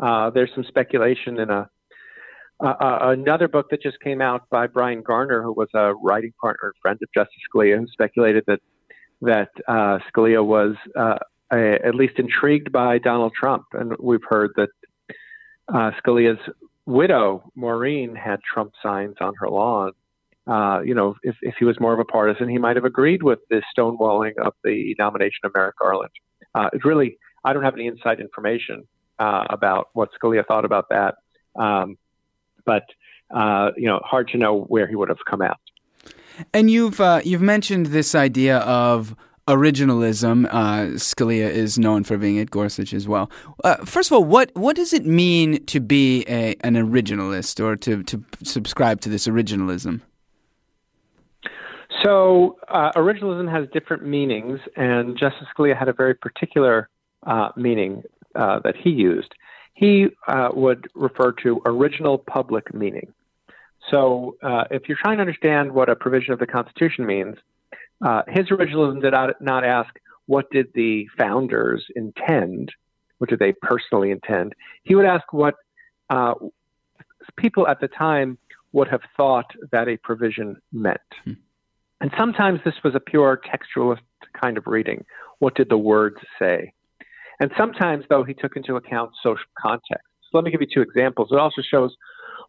there's 0.00 0.50
some 0.54 0.64
speculation 0.64 1.38
in 1.38 1.50
a 1.50 1.70
uh, 2.62 2.68
uh, 2.80 2.98
another 3.10 3.48
book 3.48 3.68
that 3.70 3.82
just 3.82 3.98
came 4.00 4.20
out 4.20 4.48
by 4.48 4.66
Bryan 4.66 5.02
Garner, 5.02 5.42
who 5.42 5.52
was 5.52 5.68
a 5.74 5.94
writing 5.94 6.32
partner 6.40 6.68
and 6.68 6.74
friend 6.80 6.98
of 7.02 7.08
Justice 7.12 7.42
Scalia, 7.52 7.78
who 7.78 7.86
speculated 7.88 8.44
that 8.46 8.60
that 9.22 9.50
uh, 9.66 9.98
Scalia 10.10 10.44
was 10.44 10.76
uh, 10.96 11.18
a, 11.52 11.84
at 11.84 11.94
least 11.94 12.18
intrigued 12.18 12.70
by 12.70 12.98
Donald 12.98 13.32
Trump, 13.38 13.64
and 13.72 13.94
we've 13.98 14.24
heard 14.28 14.52
that 14.56 14.68
uh, 15.68 15.90
Scalia's 16.04 16.40
widow 16.86 17.50
Maureen 17.54 18.14
had 18.14 18.40
Trump 18.42 18.72
signs 18.82 19.16
on 19.20 19.34
her 19.38 19.48
lawn. 19.48 19.92
Uh, 20.46 20.80
you 20.84 20.94
know, 20.94 21.14
if, 21.22 21.36
if 21.40 21.54
he 21.58 21.64
was 21.64 21.80
more 21.80 21.94
of 21.94 21.98
a 21.98 22.04
partisan, 22.04 22.48
he 22.48 22.58
might 22.58 22.76
have 22.76 22.84
agreed 22.84 23.22
with 23.22 23.38
the 23.48 23.62
stonewalling 23.76 24.36
of 24.44 24.52
the 24.62 24.94
nomination 24.98 25.40
of 25.44 25.52
Merrick 25.54 25.76
Garland. 25.78 26.10
it's 26.72 26.84
really, 26.84 27.16
I 27.44 27.52
don't 27.54 27.62
have 27.62 27.74
any 27.74 27.86
inside 27.86 28.20
information 28.20 28.86
about 29.18 29.88
what 29.94 30.10
Scalia 30.20 30.46
thought 30.46 30.64
about 30.64 30.86
that. 30.90 31.14
Um, 31.56 31.96
but 32.66 32.84
uh, 33.34 33.70
you 33.76 33.86
know, 33.86 34.00
hard 34.04 34.28
to 34.28 34.38
know 34.38 34.60
where 34.60 34.86
he 34.86 34.96
would 34.96 35.08
have 35.08 35.24
come 35.28 35.42
out. 35.42 35.58
And 36.52 36.70
you've 36.70 37.00
uh, 37.00 37.20
you've 37.24 37.42
mentioned 37.42 37.86
this 37.86 38.14
idea 38.14 38.58
of 38.58 39.14
originalism. 39.46 40.46
Uh, 40.46 40.94
Scalia 40.96 41.50
is 41.50 41.78
known 41.78 42.04
for 42.04 42.16
being 42.16 42.36
it, 42.36 42.50
Gorsuch 42.50 42.94
as 42.94 43.06
well. 43.06 43.30
Uh, 43.62 43.76
first 43.84 44.10
of 44.10 44.14
all, 44.14 44.24
what 44.24 44.50
what 44.54 44.76
does 44.76 44.92
it 44.92 45.04
mean 45.04 45.64
to 45.66 45.80
be 45.80 46.24
a, 46.28 46.56
an 46.60 46.74
originalist 46.74 47.62
or 47.62 47.76
to, 47.76 48.02
to 48.04 48.24
subscribe 48.42 49.00
to 49.02 49.08
this 49.08 49.26
originalism? 49.26 50.00
So, 52.02 52.58
uh, 52.68 52.92
originalism 52.92 53.50
has 53.50 53.68
different 53.72 54.04
meanings, 54.04 54.60
and 54.76 55.16
Justice 55.16 55.46
Scalia 55.56 55.78
had 55.78 55.88
a 55.88 55.92
very 55.92 56.14
particular 56.14 56.88
uh, 57.22 57.50
meaning 57.56 58.02
uh, 58.34 58.58
that 58.60 58.76
he 58.76 58.90
used 58.90 59.34
he 59.76 60.06
uh, 60.28 60.50
would 60.54 60.86
refer 60.94 61.32
to 61.32 61.60
original 61.66 62.16
public 62.16 62.72
meaning. 62.72 63.12
So, 63.90 64.36
if 64.70 64.88
you're 64.88 64.96
trying 65.00 65.16
to 65.16 65.20
understand 65.20 65.72
what 65.72 65.88
a 65.88 65.96
provision 65.96 66.32
of 66.32 66.38
the 66.38 66.46
Constitution 66.46 67.06
means, 67.06 67.36
uh, 68.04 68.22
his 68.28 68.46
originalism 68.48 69.00
did 69.00 69.12
not, 69.12 69.40
not 69.40 69.64
ask 69.64 69.92
what 70.26 70.50
did 70.50 70.68
the 70.74 71.06
founders 71.18 71.84
intend, 71.96 72.70
what 73.18 73.30
did 73.30 73.38
they 73.38 73.52
personally 73.62 74.10
intend. 74.10 74.54
He 74.84 74.94
would 74.94 75.06
ask 75.06 75.32
what 75.32 75.54
uh, 76.10 76.34
people 77.36 77.66
at 77.66 77.80
the 77.80 77.88
time 77.88 78.38
would 78.72 78.88
have 78.88 79.02
thought 79.16 79.50
that 79.72 79.88
a 79.88 79.96
provision 79.96 80.56
meant. 80.72 81.00
Hmm. 81.24 81.32
And 82.00 82.10
sometimes 82.18 82.60
this 82.64 82.74
was 82.84 82.94
a 82.94 83.00
pure 83.00 83.40
textualist 83.50 84.00
kind 84.40 84.58
of 84.58 84.66
reading. 84.66 85.04
What 85.38 85.54
did 85.54 85.68
the 85.70 85.78
words 85.78 86.16
say? 86.38 86.72
And 87.40 87.50
sometimes, 87.56 88.04
though, 88.10 88.24
he 88.24 88.34
took 88.34 88.56
into 88.56 88.76
account 88.76 89.12
social 89.22 89.44
context. 89.58 90.06
So 90.22 90.38
let 90.38 90.44
me 90.44 90.50
give 90.50 90.60
you 90.60 90.66
two 90.72 90.82
examples. 90.82 91.28
It 91.32 91.38
also 91.38 91.62
shows 91.62 91.94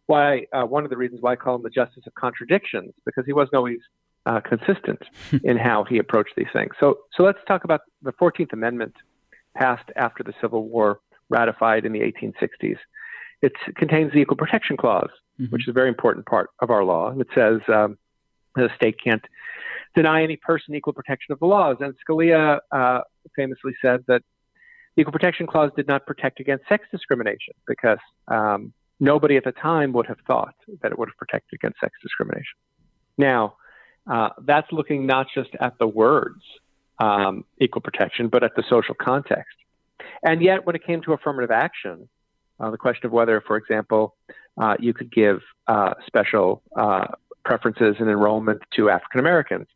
why 0.06 0.46
uh, 0.52 0.64
one 0.64 0.84
of 0.84 0.90
the 0.90 0.96
reasons 0.96 1.22
why 1.22 1.32
I 1.32 1.36
call 1.36 1.56
him 1.56 1.62
the 1.62 1.70
justice 1.70 2.04
of 2.06 2.14
contradictions, 2.14 2.92
because 3.04 3.24
he 3.26 3.32
wasn't 3.32 3.54
always 3.54 3.78
uh, 4.26 4.40
consistent 4.40 5.02
in 5.44 5.56
how 5.56 5.84
he 5.84 5.98
approached 5.98 6.34
these 6.36 6.46
things. 6.52 6.72
So, 6.78 6.98
so 7.16 7.22
let's 7.22 7.38
talk 7.48 7.64
about 7.64 7.80
the 8.02 8.12
14th 8.12 8.52
Amendment 8.52 8.94
passed 9.56 9.88
after 9.96 10.22
the 10.22 10.34
Civil 10.40 10.68
War, 10.68 11.00
ratified 11.30 11.86
in 11.86 11.92
the 11.92 12.00
1860s. 12.00 12.76
It 13.42 13.52
contains 13.76 14.12
the 14.12 14.18
Equal 14.18 14.36
Protection 14.36 14.76
Clause, 14.76 15.10
mm-hmm. 15.40 15.50
which 15.50 15.62
is 15.62 15.68
a 15.68 15.72
very 15.72 15.88
important 15.88 16.26
part 16.26 16.50
of 16.60 16.70
our 16.70 16.84
law. 16.84 17.10
And 17.10 17.20
It 17.20 17.28
says 17.34 17.60
um, 17.72 17.96
the 18.54 18.68
state 18.76 18.96
can't 19.02 19.24
deny 19.94 20.22
any 20.22 20.36
person 20.36 20.74
equal 20.74 20.92
protection 20.92 21.32
of 21.32 21.38
the 21.38 21.46
laws. 21.46 21.76
And 21.80 21.94
Scalia 22.06 22.58
uh, 22.70 23.00
famously 23.34 23.72
said 23.80 24.04
that 24.08 24.22
the 24.94 25.02
Equal 25.02 25.12
Protection 25.12 25.46
Clause 25.46 25.70
did 25.76 25.86
not 25.86 26.06
protect 26.06 26.40
against 26.40 26.68
sex 26.68 26.86
discrimination 26.90 27.54
because 27.66 27.98
um, 28.28 28.72
nobody 29.00 29.36
at 29.36 29.44
the 29.44 29.52
time 29.52 29.92
would 29.92 30.06
have 30.06 30.18
thought 30.26 30.54
that 30.82 30.92
it 30.92 30.98
would 30.98 31.08
have 31.08 31.16
protected 31.16 31.58
against 31.58 31.80
sex 31.80 31.92
discrimination. 32.02 32.56
Now, 33.18 33.56
uh, 34.06 34.30
that's 34.42 34.70
looking 34.72 35.06
not 35.06 35.26
just 35.34 35.50
at 35.60 35.78
the 35.78 35.86
words 35.86 36.42
um, 36.98 37.44
equal 37.60 37.82
protection, 37.82 38.28
but 38.28 38.42
at 38.42 38.54
the 38.56 38.64
social 38.68 38.94
context. 38.94 39.56
And 40.22 40.42
yet, 40.42 40.66
when 40.66 40.76
it 40.76 40.84
came 40.84 41.02
to 41.02 41.12
affirmative 41.12 41.50
action, 41.50 42.08
uh, 42.58 42.70
the 42.70 42.78
question 42.78 43.06
of 43.06 43.12
whether, 43.12 43.40
for 43.40 43.56
example, 43.56 44.14
uh, 44.56 44.76
you 44.78 44.94
could 44.94 45.12
give 45.12 45.42
uh, 45.66 45.94
special 46.06 46.62
uh, 46.74 47.08
preferences 47.44 47.96
in 47.98 48.08
enrollment 48.08 48.62
to 48.76 48.88
African 48.88 49.20
Americans, 49.20 49.66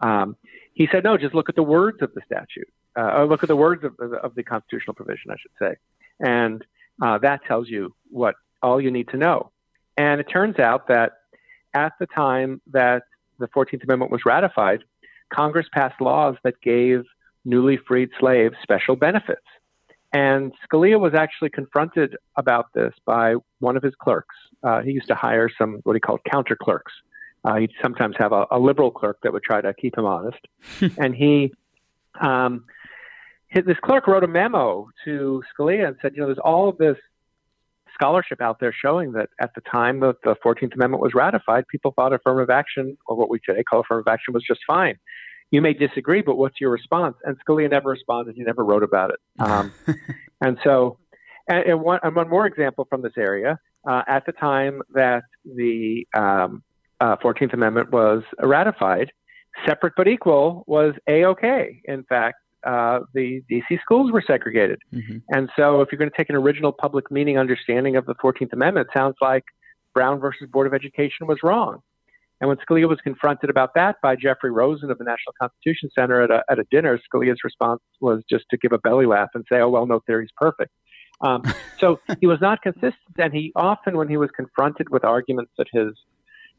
um, 0.00 0.36
he 0.74 0.88
said, 0.92 1.02
no, 1.02 1.16
just 1.16 1.34
look 1.34 1.48
at 1.48 1.56
the 1.56 1.62
words 1.62 2.00
of 2.02 2.14
the 2.14 2.20
statute 2.24 2.68
uh, 2.98 3.24
look 3.24 3.42
at 3.42 3.48
the 3.48 3.56
words 3.56 3.84
of, 3.84 3.94
of, 4.00 4.34
the 4.34 4.42
constitutional 4.42 4.94
provision, 4.94 5.30
I 5.30 5.36
should 5.40 5.52
say, 5.58 5.76
and 6.20 6.64
uh, 7.00 7.18
that 7.18 7.44
tells 7.44 7.68
you 7.68 7.94
what 8.10 8.34
all 8.62 8.80
you 8.80 8.90
need 8.90 9.08
to 9.10 9.16
know. 9.16 9.50
And 9.96 10.20
it 10.20 10.24
turns 10.24 10.58
out 10.58 10.88
that 10.88 11.12
at 11.74 11.92
the 12.00 12.06
time 12.06 12.60
that 12.72 13.04
the 13.38 13.48
14th 13.48 13.84
Amendment 13.84 14.10
was 14.10 14.22
ratified, 14.24 14.84
Congress 15.32 15.66
passed 15.72 16.00
laws 16.00 16.36
that 16.44 16.60
gave 16.62 17.04
newly 17.44 17.76
freed 17.76 18.10
slaves 18.18 18.54
special 18.62 18.96
benefits. 18.96 19.42
And 20.12 20.52
Scalia 20.66 20.98
was 20.98 21.14
actually 21.14 21.50
confronted 21.50 22.16
about 22.36 22.72
this 22.72 22.94
by 23.04 23.34
one 23.58 23.76
of 23.76 23.82
his 23.82 23.94
clerks. 24.00 24.34
Uh, 24.62 24.80
he 24.80 24.92
used 24.92 25.08
to 25.08 25.14
hire 25.14 25.50
some 25.56 25.80
what 25.84 25.94
he 25.94 26.00
called 26.00 26.20
counter 26.30 26.56
clerks. 26.56 26.92
Uh, 27.44 27.56
he'd 27.56 27.70
sometimes 27.82 28.16
have 28.18 28.32
a, 28.32 28.46
a, 28.50 28.58
liberal 28.58 28.90
clerk 28.90 29.18
that 29.22 29.32
would 29.32 29.42
try 29.42 29.60
to 29.60 29.72
keep 29.74 29.96
him 29.96 30.06
honest. 30.06 30.38
and 30.98 31.14
he 31.14 31.52
um, 32.20 32.64
this 33.54 33.76
clerk 33.82 34.06
wrote 34.06 34.24
a 34.24 34.28
memo 34.28 34.88
to 35.04 35.42
Scalia 35.52 35.88
and 35.88 35.96
said, 36.02 36.12
you 36.14 36.20
know, 36.20 36.26
there's 36.26 36.38
all 36.38 36.68
of 36.68 36.78
this 36.78 36.96
scholarship 37.98 38.40
out 38.40 38.60
there 38.60 38.72
showing 38.72 39.12
that 39.12 39.28
at 39.40 39.50
the 39.54 39.60
time 39.60 40.00
that 40.00 40.16
the 40.22 40.36
14th 40.44 40.74
Amendment 40.74 41.02
was 41.02 41.14
ratified, 41.14 41.66
people 41.68 41.92
thought 41.94 42.12
affirmative 42.12 42.50
action, 42.50 42.96
or 43.06 43.16
what 43.16 43.28
we 43.28 43.38
today 43.40 43.62
call 43.62 43.80
affirmative 43.80 44.08
action, 44.08 44.34
was 44.34 44.44
just 44.46 44.60
fine. 44.66 44.98
You 45.50 45.62
may 45.62 45.72
disagree, 45.72 46.22
but 46.22 46.36
what's 46.36 46.60
your 46.60 46.70
response? 46.70 47.16
And 47.24 47.36
Scalia 47.44 47.70
never 47.70 47.90
responded. 47.90 48.36
He 48.36 48.42
never 48.42 48.64
wrote 48.64 48.82
about 48.82 49.10
it. 49.10 49.20
Um, 49.40 49.72
and 50.40 50.58
so, 50.62 50.98
and, 51.48 51.64
and, 51.64 51.80
one, 51.80 52.00
and, 52.02 52.14
one, 52.14 52.28
more 52.28 52.46
example 52.46 52.86
from 52.88 53.02
this 53.02 53.14
area, 53.16 53.58
uh, 53.88 54.02
at 54.06 54.26
the 54.26 54.32
time 54.32 54.82
that 54.94 55.24
the 55.44 56.06
um, 56.16 56.62
uh, 57.00 57.16
14th 57.16 57.54
Amendment 57.54 57.90
was 57.90 58.22
ratified, 58.40 59.10
separate 59.66 59.94
but 59.96 60.06
equal 60.06 60.64
was 60.66 60.94
A-OK. 61.08 61.80
In 61.84 62.04
fact, 62.04 62.36
uh, 62.66 63.00
the 63.14 63.42
DC 63.50 63.80
schools 63.82 64.12
were 64.12 64.22
segregated. 64.26 64.78
Mm-hmm. 64.92 65.18
And 65.30 65.48
so, 65.56 65.80
if 65.80 65.88
you're 65.90 65.98
going 65.98 66.10
to 66.10 66.16
take 66.16 66.28
an 66.28 66.36
original 66.36 66.72
public 66.72 67.10
meaning 67.10 67.38
understanding 67.38 67.96
of 67.96 68.06
the 68.06 68.14
14th 68.14 68.52
Amendment, 68.52 68.88
it 68.88 68.98
sounds 68.98 69.16
like 69.20 69.44
Brown 69.94 70.20
versus 70.20 70.48
Board 70.50 70.66
of 70.66 70.74
Education 70.74 71.26
was 71.26 71.38
wrong. 71.42 71.80
And 72.40 72.48
when 72.48 72.56
Scalia 72.58 72.88
was 72.88 72.98
confronted 73.02 73.50
about 73.50 73.74
that 73.74 73.96
by 74.02 74.14
Jeffrey 74.14 74.52
Rosen 74.52 74.90
of 74.90 74.98
the 74.98 75.04
National 75.04 75.34
Constitution 75.40 75.90
Center 75.98 76.22
at 76.22 76.30
a, 76.30 76.44
at 76.48 76.58
a 76.58 76.64
dinner, 76.70 76.98
Scalia's 77.12 77.40
response 77.42 77.80
was 78.00 78.22
just 78.30 78.44
to 78.50 78.56
give 78.56 78.72
a 78.72 78.78
belly 78.78 79.06
laugh 79.06 79.30
and 79.34 79.44
say, 79.50 79.58
oh, 79.58 79.68
well, 79.68 79.86
no 79.86 80.00
theory's 80.06 80.30
perfect. 80.36 80.70
Um, 81.20 81.42
so 81.80 81.98
he 82.20 82.26
was 82.28 82.40
not 82.40 82.62
consistent. 82.62 82.94
And 83.18 83.32
he 83.32 83.52
often, 83.56 83.96
when 83.96 84.08
he 84.08 84.16
was 84.16 84.30
confronted 84.36 84.88
with 84.90 85.04
arguments 85.04 85.50
that 85.58 85.66
his 85.72 85.88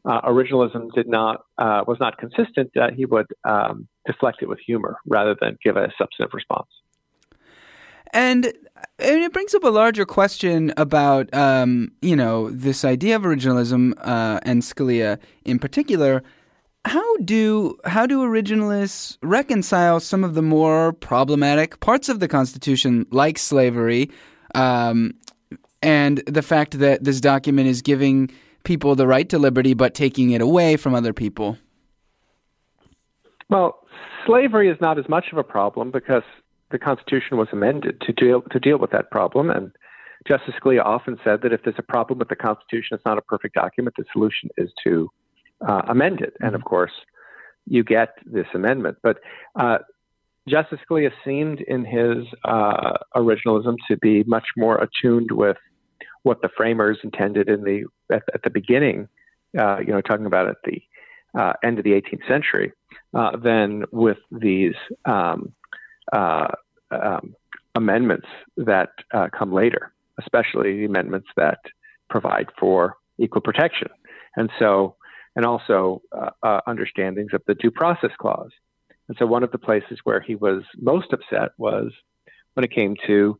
uh, 0.04 0.20
originalism 0.22 0.92
did 0.94 1.08
not 1.08 1.44
uh, 1.58 1.84
was 1.86 1.98
not 2.00 2.18
consistent, 2.18 2.70
uh, 2.76 2.90
he 2.94 3.04
would 3.04 3.26
um, 3.44 3.86
deflect 4.06 4.42
it 4.42 4.48
with 4.48 4.58
humor 4.58 4.98
rather 5.06 5.36
than 5.40 5.58
give 5.62 5.76
a 5.76 5.88
substantive 5.98 6.32
response. 6.32 6.68
And, 8.12 8.46
and 8.98 9.22
it 9.22 9.32
brings 9.32 9.54
up 9.54 9.62
a 9.62 9.68
larger 9.68 10.04
question 10.04 10.72
about 10.76 11.32
um, 11.34 11.92
you 12.02 12.16
know 12.16 12.50
this 12.50 12.84
idea 12.84 13.16
of 13.16 13.22
originalism 13.22 13.94
uh, 13.98 14.40
and 14.42 14.62
Scalia 14.62 15.18
in 15.44 15.58
particular. 15.58 16.22
How 16.86 17.16
do 17.18 17.76
how 17.84 18.06
do 18.06 18.22
originalists 18.22 19.18
reconcile 19.22 20.00
some 20.00 20.24
of 20.24 20.34
the 20.34 20.42
more 20.42 20.94
problematic 20.94 21.78
parts 21.80 22.08
of 22.08 22.20
the 22.20 22.28
Constitution, 22.28 23.06
like 23.10 23.38
slavery, 23.38 24.10
um, 24.54 25.14
and 25.82 26.22
the 26.26 26.42
fact 26.42 26.78
that 26.78 27.04
this 27.04 27.20
document 27.20 27.68
is 27.68 27.82
giving 27.82 28.30
people 28.64 28.94
the 28.94 29.06
right 29.06 29.28
to 29.28 29.38
liberty, 29.38 29.74
but 29.74 29.94
taking 29.94 30.30
it 30.30 30.40
away 30.40 30.76
from 30.76 30.94
other 30.94 31.12
people? 31.12 31.58
Well, 33.48 33.80
slavery 34.26 34.68
is 34.68 34.78
not 34.80 34.98
as 34.98 35.08
much 35.08 35.26
of 35.32 35.38
a 35.38 35.44
problem 35.44 35.90
because 35.90 36.22
the 36.70 36.78
Constitution 36.78 37.36
was 37.36 37.48
amended 37.52 38.00
to 38.02 38.12
deal 38.12 38.42
to 38.50 38.60
deal 38.60 38.78
with 38.78 38.90
that 38.92 39.10
problem, 39.10 39.50
and 39.50 39.72
Justice 40.28 40.54
Scalia 40.62 40.84
often 40.84 41.18
said 41.24 41.40
that 41.42 41.52
if 41.52 41.62
there's 41.64 41.76
a 41.78 41.82
problem 41.82 42.18
with 42.18 42.28
the 42.28 42.36
Constitution, 42.36 42.94
it's 42.94 43.04
not 43.04 43.18
a 43.18 43.22
perfect 43.22 43.54
document. 43.54 43.96
The 43.96 44.04
solution 44.12 44.50
is 44.58 44.70
to 44.84 45.10
uh, 45.66 45.82
amend 45.88 46.20
it. 46.20 46.34
And 46.40 46.54
of 46.54 46.64
course, 46.64 46.92
you 47.66 47.82
get 47.82 48.10
this 48.26 48.46
amendment. 48.54 48.98
But 49.02 49.18
uh, 49.58 49.78
Justice 50.48 50.78
Scalia 50.88 51.10
seemed 51.24 51.60
in 51.60 51.84
his 51.84 52.26
uh, 52.44 52.98
originalism 53.16 53.76
to 53.88 53.96
be 53.98 54.24
much 54.24 54.46
more 54.56 54.78
attuned 54.78 55.30
with 55.30 55.56
what 56.22 56.42
the 56.42 56.50
framers 56.54 56.98
intended 57.02 57.48
in 57.48 57.64
the 57.64 57.84
at, 58.10 58.22
at 58.34 58.42
the 58.42 58.50
beginning, 58.50 59.08
uh, 59.58 59.78
you 59.78 59.92
know, 59.92 60.00
talking 60.00 60.26
about 60.26 60.48
at 60.48 60.56
the 60.64 60.82
uh, 61.38 61.52
end 61.62 61.78
of 61.78 61.84
the 61.84 61.92
18th 61.92 62.26
century, 62.28 62.72
uh, 63.14 63.36
than 63.36 63.84
with 63.92 64.18
these 64.30 64.74
um, 65.04 65.52
uh, 66.12 66.48
um, 66.90 67.34
amendments 67.74 68.26
that 68.56 68.90
uh, 69.12 69.28
come 69.36 69.52
later, 69.52 69.92
especially 70.18 70.76
the 70.76 70.84
amendments 70.84 71.28
that 71.36 71.58
provide 72.08 72.48
for 72.58 72.96
equal 73.18 73.40
protection, 73.40 73.88
and 74.36 74.50
so 74.58 74.96
and 75.36 75.46
also 75.46 76.02
understandings 76.66 77.32
of 77.32 77.40
the 77.46 77.54
due 77.54 77.70
process 77.70 78.10
clause. 78.18 78.50
And 79.08 79.16
so, 79.18 79.26
one 79.26 79.44
of 79.44 79.52
the 79.52 79.58
places 79.58 79.98
where 80.04 80.20
he 80.20 80.34
was 80.34 80.62
most 80.76 81.12
upset 81.12 81.50
was 81.58 81.92
when 82.54 82.64
it 82.64 82.72
came 82.72 82.96
to 83.06 83.38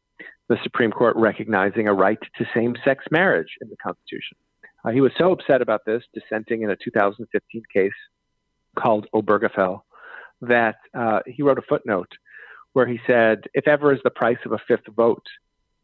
the 0.48 0.58
Supreme 0.64 0.90
Court 0.90 1.16
recognizing 1.16 1.86
a 1.86 1.94
right 1.94 2.18
to 2.38 2.46
same 2.52 2.74
sex 2.84 3.04
marriage 3.10 3.56
in 3.60 3.68
the 3.68 3.76
Constitution. 3.76 4.36
Uh, 4.84 4.90
he 4.90 5.00
was 5.00 5.12
so 5.18 5.32
upset 5.32 5.62
about 5.62 5.84
this, 5.84 6.02
dissenting 6.14 6.62
in 6.62 6.70
a 6.70 6.76
2015 6.76 7.62
case 7.72 7.90
called 8.78 9.06
Obergefell, 9.14 9.82
that 10.42 10.76
uh, 10.94 11.20
he 11.26 11.42
wrote 11.42 11.58
a 11.58 11.62
footnote 11.62 12.08
where 12.72 12.86
he 12.86 13.00
said, 13.06 13.42
if 13.52 13.66
ever 13.66 13.92
is 13.92 14.00
the 14.04 14.10
price 14.10 14.38
of 14.44 14.52
a 14.52 14.58
fifth 14.68 14.86
vote, 14.94 15.24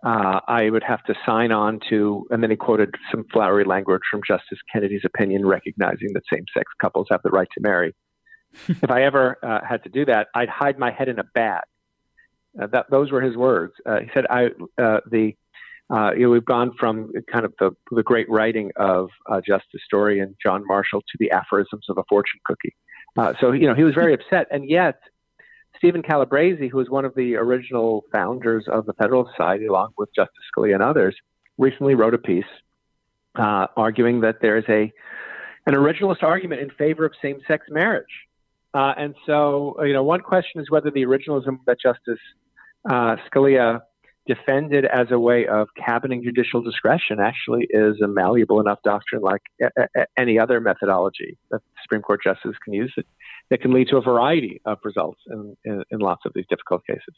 uh, 0.05 0.41
I 0.47 0.71
would 0.71 0.85
have 0.85 1.03
to 1.05 1.15
sign 1.25 1.51
on 1.51 1.81
to, 1.89 2.27
and 2.31 2.43
then 2.43 2.51
he 2.51 2.57
quoted 2.57 2.95
some 3.11 3.25
flowery 3.33 3.65
language 3.65 4.03
from 4.11 4.21
Justice 4.27 4.59
Kennedy's 4.73 5.05
opinion, 5.05 5.45
recognizing 5.47 6.13
that 6.15 6.23
same 6.33 6.45
sex 6.55 6.71
couples 6.81 7.09
have 7.11 7.23
the 7.25 7.31
right 7.31 7.49
to 7.55 7.61
marry. 7.61 7.95
if 8.69 8.91
I 8.91 9.03
ever 9.03 9.37
uh, 9.43 9.61
had 9.69 9.83
to 9.83 9.89
do 9.89 10.05
that, 10.05 10.29
I'd 10.35 10.49
hide 10.49 10.79
my 10.79 10.93
head 10.93 11.09
in 11.09 11.19
a 11.19 11.25
bag 11.25 11.65
uh, 12.61 12.67
that 12.69 12.87
those 12.91 13.11
were 13.11 13.21
his 13.21 13.37
words. 13.37 13.73
Uh, 13.85 14.01
he 14.01 14.09
said, 14.15 14.27
"I 14.31 14.47
uh, 14.81 15.01
the 15.11 15.35
uh, 15.91 16.11
you 16.13 16.25
know, 16.25 16.31
we've 16.31 16.45
gone 16.45 16.73
from 16.79 17.13
kind 17.31 17.45
of 17.45 17.55
the 17.59 17.71
the 17.93 18.03
great 18.03 18.29
writing 18.29 18.71
of 18.77 19.09
uh, 19.31 19.41
Justice 19.47 19.81
Story 19.85 20.21
and 20.21 20.35
John 20.43 20.65
Marshall 20.67 21.01
to 21.01 21.19
the 21.19 21.31
aphorisms 21.31 21.87
of 21.89 21.99
a 21.99 22.05
fortune 22.09 22.41
cookie." 22.45 22.75
Uh, 23.17 23.35
so 23.41 23.53
you 23.53 23.67
know 23.67 23.75
he 23.75 23.85
was 23.85 23.95
very 23.95 24.13
upset, 24.13 24.47
and 24.51 24.69
yet 24.69 24.99
Stephen 25.77 26.03
Calabresi, 26.03 26.71
who 26.71 26.79
was 26.79 26.91
one 26.91 27.05
of 27.05 27.15
the 27.15 27.37
original 27.37 28.05
founders 28.13 28.67
of 28.69 28.87
the 28.87 28.95
Federal 28.95 29.29
Society, 29.31 29.67
along 29.67 29.93
with 29.97 30.09
Justice 30.15 30.35
Scalia 30.57 30.75
and 30.75 30.83
others, 30.83 31.15
recently 31.59 31.95
wrote 31.95 32.15
a 32.15 32.19
piece 32.19 32.45
arguing 33.37 34.23
that 34.23 34.37
there 34.41 34.57
is 34.57 34.65
a 34.69 34.93
an 35.67 35.75
originalist 35.75 36.23
argument 36.23 36.61
in 36.61 36.71
favor 36.71 37.05
of 37.05 37.13
same-sex 37.21 37.67
marriage. 37.69 38.05
Uh, 38.73 38.95
and 38.97 39.15
so, 39.27 39.75
you 39.83 39.93
know, 39.93 40.05
one 40.05 40.21
question 40.21 40.61
is 40.61 40.71
whether 40.71 40.91
the 40.91 41.03
originalism 41.03 41.59
that 41.67 41.79
Justice 41.81 42.21
uh, 42.89 43.17
Scalia 43.29 43.81
defended 44.27 44.85
as 44.85 45.07
a 45.11 45.19
way 45.19 45.47
of 45.47 45.69
cabining 45.77 46.23
judicial 46.23 46.61
discretion 46.61 47.21
actually 47.21 47.67
is 47.71 48.01
a 48.03 48.09
malleable 48.09 48.61
enough 48.61 48.79
doctrine 48.85 49.23
like 49.23 49.43
any 50.19 50.39
other 50.39 50.61
methodology 50.61 51.39
that 51.51 51.61
Supreme 51.83 52.03
Court 52.03 52.21
justices 52.23 52.57
can 52.65 52.75
use 52.75 52.93
that, 52.97 53.07
that 53.51 53.61
can 53.61 53.73
lead 53.73 53.89
to 53.89 53.97
a 53.97 54.03
variety 54.03 54.61
of 54.65 54.79
results 54.85 55.21
in, 55.29 55.57
in, 55.65 55.85
in, 55.91 55.99
lots 56.01 56.23
of 56.27 56.33
these 56.35 56.45
difficult 56.51 56.85
cases. 56.87 57.15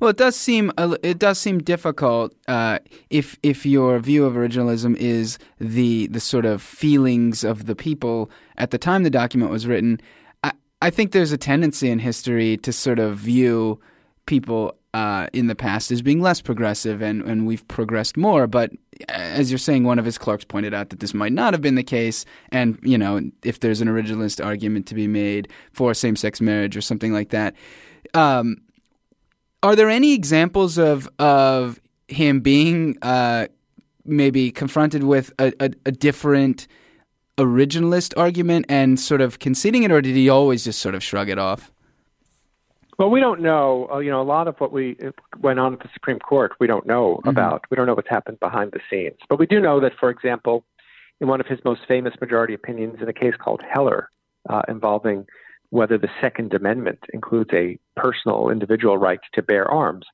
Well, 0.00 0.10
it 0.10 0.16
does 0.16 0.36
seem 0.36 0.72
it 1.02 1.18
does 1.18 1.38
seem 1.38 1.58
difficult 1.58 2.34
uh, 2.48 2.78
if 3.10 3.38
if 3.42 3.66
your 3.66 3.98
view 3.98 4.24
of 4.24 4.34
originalism 4.34 4.96
is 4.96 5.38
the 5.58 6.06
the 6.06 6.20
sort 6.20 6.46
of 6.46 6.62
feelings 6.62 7.44
of 7.44 7.66
the 7.66 7.76
people 7.76 8.30
at 8.56 8.70
the 8.70 8.78
time 8.78 9.02
the 9.02 9.10
document 9.10 9.50
was 9.50 9.66
written. 9.66 10.00
I, 10.42 10.52
I 10.80 10.88
think 10.88 11.12
there's 11.12 11.32
a 11.32 11.38
tendency 11.38 11.90
in 11.90 11.98
history 11.98 12.56
to 12.58 12.72
sort 12.72 12.98
of 12.98 13.18
view 13.18 13.80
people 14.30 14.74
uh, 14.94 15.26
in 15.32 15.48
the 15.48 15.54
past 15.54 15.90
as 15.90 16.02
being 16.02 16.20
less 16.22 16.40
progressive, 16.40 17.02
and, 17.02 17.22
and 17.22 17.46
we've 17.46 17.66
progressed 17.68 18.16
more. 18.16 18.46
But 18.46 18.70
as 19.08 19.50
you're 19.50 19.58
saying, 19.58 19.84
one 19.84 19.98
of 19.98 20.04
his 20.04 20.18
clerks 20.18 20.44
pointed 20.44 20.72
out 20.72 20.90
that 20.90 21.00
this 21.00 21.14
might 21.14 21.32
not 21.32 21.52
have 21.52 21.60
been 21.60 21.74
the 21.74 21.82
case. 21.82 22.24
And, 22.50 22.78
you 22.82 22.96
know, 22.96 23.20
if 23.44 23.58
there's 23.60 23.80
an 23.80 23.88
originalist 23.88 24.44
argument 24.44 24.86
to 24.86 24.94
be 24.94 25.06
made 25.06 25.48
for 25.72 25.94
same 25.94 26.16
sex 26.16 26.40
marriage 26.40 26.76
or 26.76 26.80
something 26.80 27.12
like 27.12 27.30
that. 27.30 27.54
Um, 28.14 28.56
are 29.62 29.76
there 29.76 29.90
any 29.90 30.14
examples 30.14 30.78
of, 30.78 31.08
of 31.18 31.80
him 32.08 32.40
being 32.40 32.96
uh, 33.02 33.46
maybe 34.04 34.50
confronted 34.50 35.02
with 35.04 35.32
a, 35.38 35.52
a, 35.60 35.70
a 35.86 35.92
different 35.92 36.66
originalist 37.36 38.12
argument 38.16 38.66
and 38.68 38.98
sort 39.00 39.20
of 39.20 39.38
conceding 39.38 39.82
it, 39.82 39.90
or 39.90 40.00
did 40.00 40.14
he 40.14 40.28
always 40.28 40.64
just 40.64 40.78
sort 40.78 40.94
of 40.94 41.02
shrug 41.02 41.28
it 41.28 41.38
off? 41.38 41.72
Well, 43.00 43.08
we 43.08 43.20
don't 43.20 43.40
know. 43.40 43.88
Uh, 43.90 44.00
you 44.00 44.10
know, 44.10 44.20
a 44.20 44.22
lot 44.22 44.46
of 44.46 44.56
what 44.58 44.72
we 44.72 44.94
went 45.40 45.58
on 45.58 45.72
at 45.72 45.78
the 45.78 45.88
Supreme 45.94 46.18
Court, 46.18 46.52
we 46.60 46.66
don't 46.66 46.86
know 46.86 47.16
mm-hmm. 47.16 47.30
about. 47.30 47.64
We 47.70 47.74
don't 47.74 47.86
know 47.86 47.94
what's 47.94 48.10
happened 48.10 48.38
behind 48.40 48.72
the 48.72 48.80
scenes. 48.90 49.16
But 49.26 49.38
we 49.38 49.46
do 49.46 49.58
know 49.58 49.80
that, 49.80 49.92
for 49.98 50.10
example, 50.10 50.66
in 51.18 51.26
one 51.26 51.40
of 51.40 51.46
his 51.46 51.58
most 51.64 51.80
famous 51.88 52.12
majority 52.20 52.52
opinions, 52.52 52.98
in 53.00 53.08
a 53.08 53.14
case 53.14 53.32
called 53.42 53.62
Heller, 53.66 54.10
uh, 54.50 54.60
involving 54.68 55.24
whether 55.70 55.96
the 55.96 56.10
Second 56.20 56.52
Amendment 56.52 56.98
includes 57.14 57.48
a 57.54 57.78
personal, 57.96 58.50
individual 58.50 58.98
right 58.98 59.20
to 59.32 59.40
bear 59.40 59.66
arms, 59.70 60.04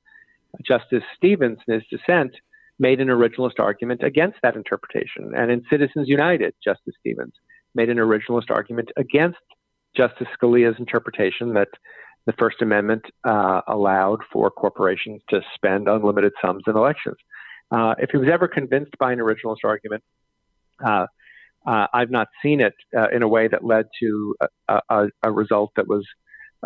Justice 0.64 1.02
Stevens, 1.16 1.58
in 1.66 1.74
his 1.74 1.82
dissent, 1.90 2.36
made 2.78 3.00
an 3.00 3.08
originalist 3.08 3.58
argument 3.58 4.04
against 4.04 4.38
that 4.44 4.54
interpretation. 4.54 5.32
And 5.36 5.50
in 5.50 5.64
Citizens 5.68 6.08
United, 6.08 6.54
Justice 6.62 6.94
Stevens 7.00 7.34
made 7.74 7.90
an 7.90 7.96
originalist 7.96 8.50
argument 8.50 8.92
against 8.96 9.38
Justice 9.96 10.28
Scalia's 10.40 10.78
interpretation 10.78 11.54
that 11.54 11.68
the 12.26 12.32
First 12.38 12.60
Amendment 12.60 13.04
uh, 13.24 13.62
allowed 13.68 14.18
for 14.32 14.50
corporations 14.50 15.22
to 15.30 15.40
spend 15.54 15.88
unlimited 15.88 16.32
sums 16.44 16.64
in 16.66 16.76
elections. 16.76 17.16
Uh, 17.70 17.94
if 17.98 18.10
he 18.10 18.18
was 18.18 18.28
ever 18.30 18.48
convinced 18.48 18.92
by 18.98 19.12
an 19.12 19.18
originalist 19.18 19.64
argument, 19.64 20.02
uh, 20.84 21.06
uh 21.66 21.86
I've 21.92 22.10
not 22.10 22.28
seen 22.42 22.60
it 22.60 22.74
uh, 22.96 23.08
in 23.08 23.22
a 23.22 23.28
way 23.28 23.48
that 23.48 23.64
led 23.64 23.86
to 24.00 24.36
a, 24.68 24.80
a, 24.88 25.06
a 25.22 25.32
result 25.32 25.72
that 25.76 25.88
was 25.88 26.04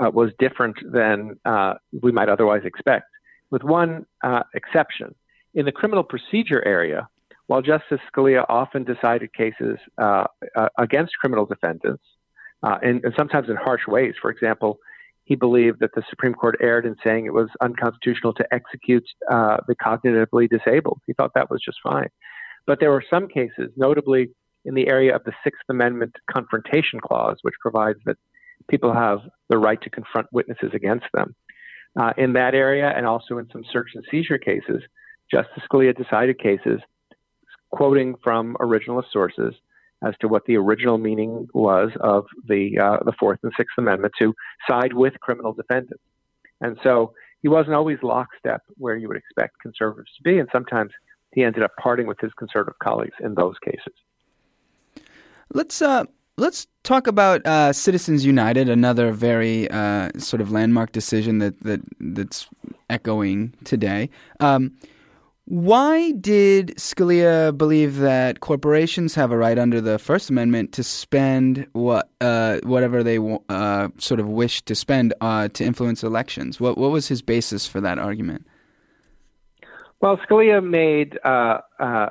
uh, 0.02 0.10
was 0.10 0.30
different 0.38 0.76
than 0.92 1.36
we 2.00 2.12
might 2.12 2.28
otherwise 2.28 2.62
expect, 2.64 3.06
with 3.50 3.62
one 3.62 4.06
exception. 4.54 5.14
In 5.52 5.66
the 5.66 5.72
criminal 5.72 6.04
procedure 6.04 6.64
area, 6.64 7.08
while 7.48 7.60
Justice 7.60 7.98
Scalia 8.10 8.46
often 8.48 8.84
decided 8.84 9.34
cases 9.34 9.78
against 10.78 11.12
criminal 11.20 11.44
defendants, 11.44 12.04
and, 12.62 13.04
and 13.04 13.12
sometimes 13.18 13.48
in 13.48 13.56
harsh 13.56 13.86
ways, 13.88 14.14
for 14.22 14.30
example, 14.30 14.78
he 15.30 15.36
believed 15.36 15.78
that 15.78 15.94
the 15.94 16.02
Supreme 16.10 16.34
Court 16.34 16.56
erred 16.60 16.84
in 16.84 16.96
saying 17.04 17.24
it 17.24 17.32
was 17.32 17.48
unconstitutional 17.60 18.34
to 18.34 18.44
execute 18.52 19.06
uh, 19.30 19.58
the 19.68 19.76
cognitively 19.76 20.50
disabled. 20.50 21.00
He 21.06 21.12
thought 21.12 21.30
that 21.36 21.48
was 21.48 21.62
just 21.64 21.78
fine. 21.84 22.08
But 22.66 22.80
there 22.80 22.90
were 22.90 23.04
some 23.08 23.28
cases, 23.28 23.70
notably 23.76 24.30
in 24.64 24.74
the 24.74 24.88
area 24.88 25.14
of 25.14 25.22
the 25.22 25.32
Sixth 25.44 25.62
Amendment 25.68 26.16
Confrontation 26.28 26.98
Clause, 26.98 27.36
which 27.42 27.54
provides 27.60 28.00
that 28.06 28.16
people 28.68 28.92
have 28.92 29.20
the 29.48 29.56
right 29.56 29.80
to 29.82 29.88
confront 29.88 30.26
witnesses 30.32 30.72
against 30.74 31.06
them. 31.14 31.36
Uh, 31.96 32.12
in 32.18 32.32
that 32.32 32.56
area, 32.56 32.92
and 32.96 33.06
also 33.06 33.38
in 33.38 33.48
some 33.52 33.62
search 33.72 33.90
and 33.94 34.04
seizure 34.10 34.38
cases, 34.38 34.82
Justice 35.30 35.62
Scalia 35.70 35.96
decided 35.96 36.40
cases, 36.40 36.80
quoting 37.70 38.16
from 38.24 38.56
originalist 38.60 39.12
sources, 39.12 39.54
as 40.02 40.14
to 40.20 40.28
what 40.28 40.44
the 40.46 40.56
original 40.56 40.98
meaning 40.98 41.46
was 41.52 41.90
of 42.00 42.26
the 42.46 42.78
uh, 42.78 42.98
the 43.04 43.12
Fourth 43.18 43.40
and 43.42 43.52
Sixth 43.56 43.76
Amendment 43.78 44.14
to 44.20 44.34
side 44.68 44.92
with 44.92 45.18
criminal 45.20 45.52
defendants. 45.52 46.02
And 46.60 46.78
so 46.82 47.12
he 47.42 47.48
wasn't 47.48 47.74
always 47.74 47.98
lockstep 48.02 48.62
where 48.76 48.96
you 48.96 49.08
would 49.08 49.16
expect 49.16 49.58
conservatives 49.60 50.10
to 50.16 50.22
be, 50.22 50.38
and 50.38 50.48
sometimes 50.52 50.90
he 51.32 51.42
ended 51.44 51.62
up 51.62 51.72
parting 51.80 52.06
with 52.06 52.18
his 52.20 52.32
conservative 52.38 52.78
colleagues 52.82 53.14
in 53.20 53.34
those 53.34 53.54
cases. 53.64 53.94
Let's 55.52 55.80
uh, 55.82 56.04
let's 56.36 56.66
talk 56.82 57.06
about 57.06 57.46
uh, 57.46 57.72
Citizens 57.72 58.24
United, 58.24 58.68
another 58.68 59.12
very 59.12 59.70
uh, 59.70 60.10
sort 60.18 60.40
of 60.40 60.50
landmark 60.50 60.92
decision 60.92 61.38
that 61.38 61.60
that 61.62 61.80
that's 61.98 62.48
echoing 62.88 63.54
today. 63.64 64.10
Um, 64.40 64.72
why 65.50 66.12
did 66.12 66.76
Scalia 66.76 67.56
believe 67.58 67.96
that 67.96 68.38
corporations 68.38 69.16
have 69.16 69.32
a 69.32 69.36
right 69.36 69.58
under 69.58 69.80
the 69.80 69.98
First 69.98 70.30
Amendment 70.30 70.70
to 70.74 70.84
spend 70.84 71.66
what 71.72 72.08
uh, 72.20 72.60
whatever 72.62 73.02
they 73.02 73.18
uh, 73.48 73.88
sort 73.98 74.20
of 74.20 74.28
wish 74.28 74.62
to 74.62 74.76
spend 74.76 75.12
uh, 75.20 75.48
to 75.48 75.64
influence 75.64 76.04
elections? 76.04 76.60
What 76.60 76.78
what 76.78 76.92
was 76.92 77.08
his 77.08 77.20
basis 77.20 77.66
for 77.66 77.80
that 77.80 77.98
argument? 77.98 78.46
Well, 80.00 80.18
Scalia 80.18 80.64
made 80.64 81.18
uh, 81.24 81.58
uh, 81.80 82.10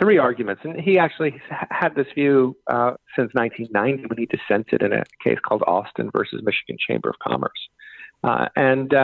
three 0.00 0.16
arguments, 0.16 0.62
and 0.64 0.80
he 0.80 0.98
actually 0.98 1.42
had 1.50 1.94
this 1.94 2.06
view 2.14 2.56
uh, 2.68 2.92
since 3.14 3.34
1990 3.34 4.06
when 4.06 4.16
he 4.16 4.24
dissented 4.24 4.80
in 4.80 4.94
a 4.94 5.04
case 5.22 5.38
called 5.46 5.62
Austin 5.66 6.10
versus 6.10 6.40
Michigan 6.42 6.78
Chamber 6.88 7.10
of 7.10 7.18
Commerce, 7.18 7.68
and 8.56 8.94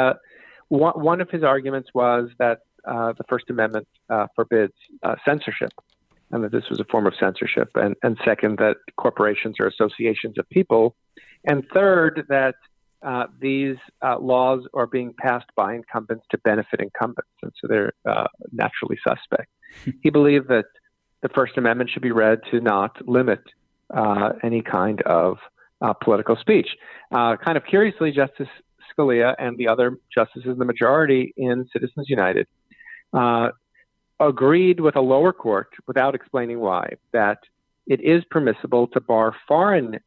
one, 0.68 0.94
one 0.94 1.20
of 1.20 1.28
his 1.28 1.42
arguments 1.42 1.90
was 1.92 2.30
that 2.38 2.60
uh, 2.86 3.12
the 3.16 3.24
First 3.28 3.50
Amendment 3.50 3.86
uh, 4.10 4.26
forbids 4.34 4.74
uh, 5.02 5.16
censorship, 5.24 5.72
and 6.30 6.44
that 6.44 6.52
this 6.52 6.68
was 6.70 6.80
a 6.80 6.84
form 6.84 7.06
of 7.06 7.14
censorship. 7.18 7.70
And, 7.74 7.94
and 8.02 8.18
second, 8.24 8.58
that 8.58 8.76
corporations 8.96 9.56
are 9.60 9.66
associations 9.66 10.38
of 10.38 10.48
people. 10.50 10.94
And 11.44 11.64
third, 11.72 12.26
that 12.28 12.54
uh, 13.02 13.26
these 13.40 13.76
uh, 14.02 14.18
laws 14.18 14.66
are 14.74 14.86
being 14.86 15.14
passed 15.18 15.46
by 15.56 15.74
incumbents 15.74 16.24
to 16.30 16.38
benefit 16.38 16.80
incumbents, 16.80 17.30
and 17.42 17.52
so 17.60 17.68
they're 17.68 17.92
uh, 18.08 18.26
naturally 18.52 18.98
suspect. 19.06 19.48
he 20.02 20.10
believed 20.10 20.48
that 20.48 20.66
the 21.22 21.28
First 21.28 21.56
Amendment 21.56 21.90
should 21.90 22.02
be 22.02 22.12
read 22.12 22.40
to 22.50 22.60
not 22.60 22.96
limit 23.06 23.40
uh, 23.94 24.32
any 24.42 24.62
kind 24.62 25.00
of 25.02 25.38
uh, 25.80 25.92
political 25.92 26.36
speech. 26.36 26.68
Uh, 27.12 27.36
kind 27.36 27.56
of 27.56 27.64
curiously, 27.64 28.10
Justice 28.10 28.48
Scalia 28.90 29.34
and 29.38 29.56
the 29.58 29.68
other 29.68 29.98
justices 30.12 30.50
in 30.52 30.58
the 30.58 30.64
majority 30.64 31.32
in 31.36 31.68
Citizens 31.72 32.08
United 32.08 32.46
agreed 34.20 34.80
with 34.80 34.96
a 34.96 35.00
lower 35.00 35.32
court, 35.32 35.68
without 35.86 36.14
explaining 36.14 36.60
why, 36.60 36.94
that 37.12 37.38
it 37.86 38.00
is 38.00 38.22
permissible 38.30 38.86
to 38.88 39.00
bar 39.00 39.34
foreign 39.46 39.98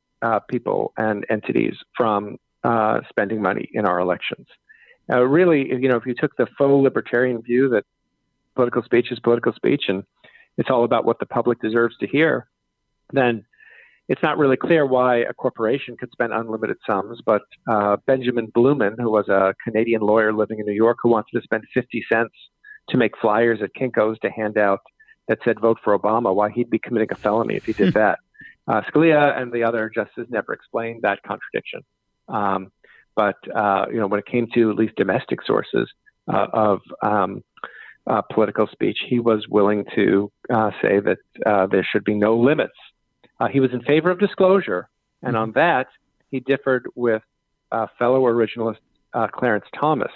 people 0.50 0.94
and 0.98 1.26
entities 1.30 1.76
from 1.96 2.38
uh, 2.64 3.00
spending 3.10 3.42
money 3.42 3.70
in 3.74 3.86
our 3.86 4.00
elections. 4.00 4.46
Uh, 5.12 5.22
really, 5.22 5.68
you 5.70 5.90
know, 5.90 5.98
if 5.98 6.06
you 6.06 6.14
took 6.14 6.36
the 6.38 6.48
faux 6.58 6.84
libertarian 6.84 7.42
view 7.42 7.70
that 7.70 7.84
political 8.56 8.84
speech 8.84 9.12
is 9.12 9.20
political 9.20 9.54
speech 9.54 9.86
and 9.88 10.04
it's 10.58 10.70
all 10.70 10.84
about 10.84 11.06
what 11.06 11.20
the 11.20 11.26
public 11.26 11.60
deserves 11.60 11.98
to 11.98 12.08
hear, 12.08 12.48
then 13.12 13.44
it's 14.08 14.22
not 14.22 14.38
really 14.38 14.58
clear 14.58 14.86
why 14.86 15.18
a 15.18 15.34
corporation 15.34 15.98
could 15.98 16.12
spend 16.12 16.34
unlimited 16.34 16.78
sums. 16.86 17.20
But 17.26 17.42
uh, 17.68 17.98
Benjamin 18.06 18.48
Bluman, 18.48 18.96
who 18.98 19.10
was 19.10 19.28
a 19.28 19.56
Canadian 19.64 20.02
lawyer 20.02 20.34
living 20.34 20.60
in 20.60 20.66
New 20.66 20.74
York, 20.74 20.98
who 21.02 21.10
wanted 21.10 21.32
to 21.34 21.42
spend 21.42 21.64
50 21.74 22.04
cents 22.12 22.34
to 22.90 22.98
make 22.98 23.18
flyers 23.18 23.60
at 23.62 23.74
Kinko's 23.74 24.20
to 24.20 24.30
hand 24.30 24.58
out 24.58 24.80
that 25.28 25.40
said 25.46 25.60
vote 25.60 25.78
for 25.84 25.98
Obama, 25.98 26.34
why 26.34 26.50
he'd 26.50 26.70
be 26.70 26.80
committing 26.80 27.10
a 27.12 27.16
felony 27.16 27.56
if 27.56 27.66
he 27.66 27.74
did 27.74 27.94
that. 27.94 28.20
Uh, 28.68 28.82
Scalia 28.82 29.40
and 29.40 29.52
the 29.52 29.64
other 29.64 29.90
justices 29.94 30.28
never 30.30 30.54
explained 30.54 31.02
that 31.02 31.20
contradiction. 31.24 31.82
Um, 32.28 32.72
but 33.16 33.36
uh, 33.54 33.86
you 33.92 34.00
know, 34.00 34.08
when 34.08 34.20
it 34.20 34.26
came 34.26 34.48
to 34.54 34.72
at 34.72 34.76
least 34.78 34.96
domestic 34.96 35.42
sources 35.46 35.90
uh, 36.32 36.48
of 36.54 36.80
um, 37.02 37.44
uh, 38.08 38.22
political 38.34 38.68
speech, 38.68 39.00
he 39.08 39.20
was 39.20 39.46
willing 39.50 39.86
to 39.96 40.32
uh, 40.54 40.72
say 40.82 41.00
that 41.00 41.18
uh, 41.46 41.68
there 41.68 41.88
should 41.90 42.04
be 42.04 42.14
no 42.14 42.38
limits. 42.38 42.74
Uh, 43.40 43.48
he 43.48 43.60
was 43.60 43.72
in 43.74 43.82
favor 43.82 44.10
of 44.12 44.20
disclosure, 44.20 44.88
and 45.22 45.36
on 45.36 45.52
that, 45.54 45.88
he 46.30 46.40
differed 46.40 46.88
with 46.96 47.22
fellow 47.98 48.24
originalist 48.24 48.78
Clarence 49.34 49.66
Thomas, 49.80 50.12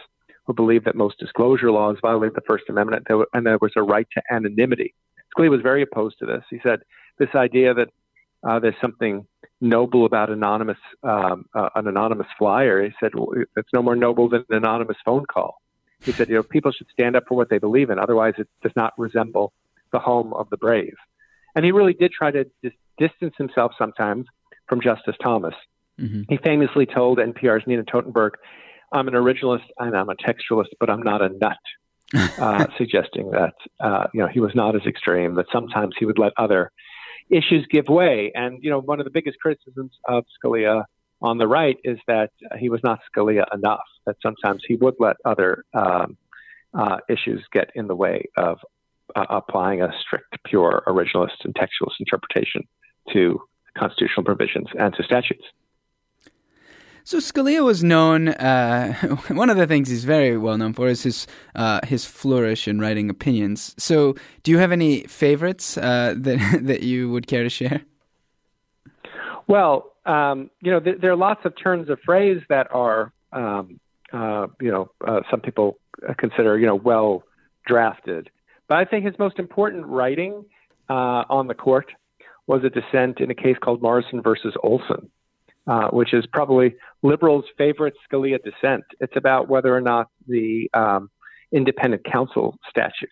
who 0.45 0.53
believed 0.53 0.85
that 0.85 0.95
most 0.95 1.17
disclosure 1.19 1.71
laws 1.71 1.97
violate 2.01 2.33
the 2.33 2.41
First 2.47 2.65
Amendment, 2.69 3.07
and 3.33 3.45
there 3.45 3.57
was 3.59 3.73
a 3.75 3.83
right 3.83 4.07
to 4.13 4.21
anonymity. 4.31 4.93
Scalia 5.35 5.49
was 5.49 5.61
very 5.61 5.81
opposed 5.81 6.19
to 6.19 6.25
this. 6.25 6.43
He 6.49 6.59
said 6.63 6.79
this 7.17 7.29
idea 7.35 7.73
that 7.73 7.89
there's 8.61 8.75
something 8.79 9.25
noble 9.61 10.05
about 10.05 10.29
anonymous 10.29 10.77
um, 11.03 11.45
uh, 11.55 11.69
an 11.75 11.87
anonymous 11.87 12.27
flyer. 12.37 12.83
He 12.83 12.91
said 12.99 13.15
well, 13.15 13.29
it's 13.55 13.69
no 13.73 13.81
more 13.81 13.95
noble 13.95 14.29
than 14.29 14.45
an 14.49 14.57
anonymous 14.57 14.97
phone 15.03 15.25
call. 15.25 15.61
He 16.01 16.11
said, 16.11 16.29
you 16.29 16.35
know, 16.35 16.43
people 16.43 16.71
should 16.71 16.87
stand 16.91 17.15
up 17.15 17.23
for 17.27 17.35
what 17.35 17.49
they 17.49 17.57
believe 17.57 17.89
in. 17.89 17.97
Otherwise, 17.97 18.33
it 18.37 18.47
does 18.61 18.73
not 18.75 18.93
resemble 18.97 19.53
the 19.91 19.99
home 19.99 20.33
of 20.33 20.49
the 20.49 20.57
brave. 20.57 20.93
And 21.55 21.65
he 21.65 21.71
really 21.71 21.93
did 21.93 22.11
try 22.11 22.31
to 22.31 22.45
dis- 22.61 22.73
distance 22.97 23.33
himself 23.37 23.71
sometimes 23.77 24.27
from 24.67 24.81
Justice 24.81 25.15
Thomas. 25.23 25.55
Mm-hmm. 25.99 26.23
He 26.27 26.37
famously 26.37 26.85
told 26.85 27.17
NPR's 27.17 27.65
Nina 27.65 27.83
Totenberg, 27.83 28.31
"I'm 28.95 29.07
an 29.07 29.13
originalist 29.13 29.67
and 29.77 29.95
I'm 29.95 30.09
a 30.09 30.15
textualist, 30.15 30.73
but 30.79 30.89
I'm 30.89 31.03
not 31.03 31.21
a 31.21 31.29
nut." 31.29 31.57
uh, 32.39 32.67
suggesting 32.77 33.31
that 33.31 33.55
uh, 33.79 34.05
you 34.13 34.21
know 34.21 34.27
he 34.27 34.39
was 34.39 34.53
not 34.55 34.75
as 34.75 34.83
extreme. 34.87 35.35
That 35.35 35.47
sometimes 35.51 35.95
he 35.99 36.05
would 36.05 36.19
let 36.19 36.33
other 36.37 36.71
issues 37.29 37.65
give 37.69 37.87
way. 37.87 38.31
And, 38.35 38.63
you 38.63 38.69
know, 38.69 38.79
one 38.79 38.99
of 38.99 39.05
the 39.05 39.11
biggest 39.11 39.39
criticisms 39.39 39.91
of 40.07 40.25
Scalia 40.37 40.83
on 41.21 41.37
the 41.37 41.47
right 41.47 41.77
is 41.83 41.97
that 42.07 42.31
he 42.57 42.69
was 42.69 42.81
not 42.83 42.99
Scalia 43.15 43.45
enough, 43.53 43.85
that 44.05 44.17
sometimes 44.21 44.63
he 44.67 44.75
would 44.75 44.95
let 44.99 45.15
other 45.25 45.63
um, 45.73 46.17
uh, 46.73 46.97
issues 47.09 47.43
get 47.51 47.71
in 47.75 47.87
the 47.87 47.95
way 47.95 48.25
of 48.37 48.59
uh, 49.15 49.25
applying 49.29 49.81
a 49.81 49.91
strict, 49.99 50.37
pure 50.45 50.83
originalist 50.87 51.43
and 51.43 51.55
textualist 51.55 51.95
interpretation 51.99 52.63
to 53.13 53.39
constitutional 53.77 54.23
provisions 54.23 54.67
and 54.77 54.93
to 54.95 55.03
statutes. 55.03 55.43
So 57.07 57.19
Scalia 57.19 57.63
was 57.63 57.83
known. 57.83 58.29
Uh, 58.29 58.93
one 59.27 59.51
of 59.51 59.57
the 59.57 59.67
things 59.67 59.89
he's 59.89 60.05
very 60.05 60.39
well 60.39 60.57
known 60.57 60.73
for 60.73 60.87
is 60.87 61.03
his 61.03 61.27
uh, 61.53 61.79
his 61.85 62.03
flourish 62.03 62.67
in 62.67 62.79
writing 62.79 63.11
opinions. 63.11 63.75
So, 63.77 64.15
do 64.41 64.49
you 64.49 64.57
have 64.57 64.71
any 64.71 65.03
favorites 65.03 65.77
uh, 65.77 66.15
that 66.17 66.61
that 66.63 66.81
you 66.81 67.11
would 67.11 67.27
care 67.27 67.43
to 67.43 67.49
share? 67.49 67.81
Well, 69.45 69.91
um, 70.07 70.49
you 70.61 70.71
know, 70.71 70.79
th- 70.79 70.99
there 70.99 71.11
are 71.11 71.15
lots 71.15 71.45
of 71.45 71.53
turns 71.55 71.91
of 71.91 71.99
phrase 72.03 72.41
that 72.49 72.73
are, 72.73 73.13
um, 73.31 73.79
uh, 74.11 74.47
you 74.59 74.71
know, 74.71 74.89
uh, 75.07 75.21
some 75.29 75.41
people 75.41 75.77
consider, 76.17 76.57
you 76.57 76.65
know, 76.65 76.73
well 76.73 77.21
drafted. 77.67 78.31
But 78.67 78.79
I 78.79 78.85
think 78.85 79.05
his 79.05 79.13
most 79.19 79.37
important 79.37 79.85
writing 79.85 80.43
uh, 80.89 81.29
on 81.29 81.45
the 81.45 81.53
court 81.53 81.91
was 82.47 82.63
a 82.63 82.69
dissent 82.71 83.19
in 83.19 83.29
a 83.29 83.35
case 83.35 83.57
called 83.61 83.83
Morrison 83.83 84.23
versus 84.23 84.55
Olson 84.63 85.11
uh, 85.67 85.87
which 85.89 86.13
is 86.13 86.25
probably 86.25 86.75
liberals' 87.05 87.45
favorite 87.57 87.93
Scalia 88.05 88.39
dissent. 88.43 88.83
It's 88.99 89.15
about 89.15 89.47
whether 89.47 89.75
or 89.75 89.81
not 89.81 90.09
the 90.27 90.69
um, 90.73 91.09
independent 91.51 92.03
counsel 92.03 92.57
statute, 92.69 93.09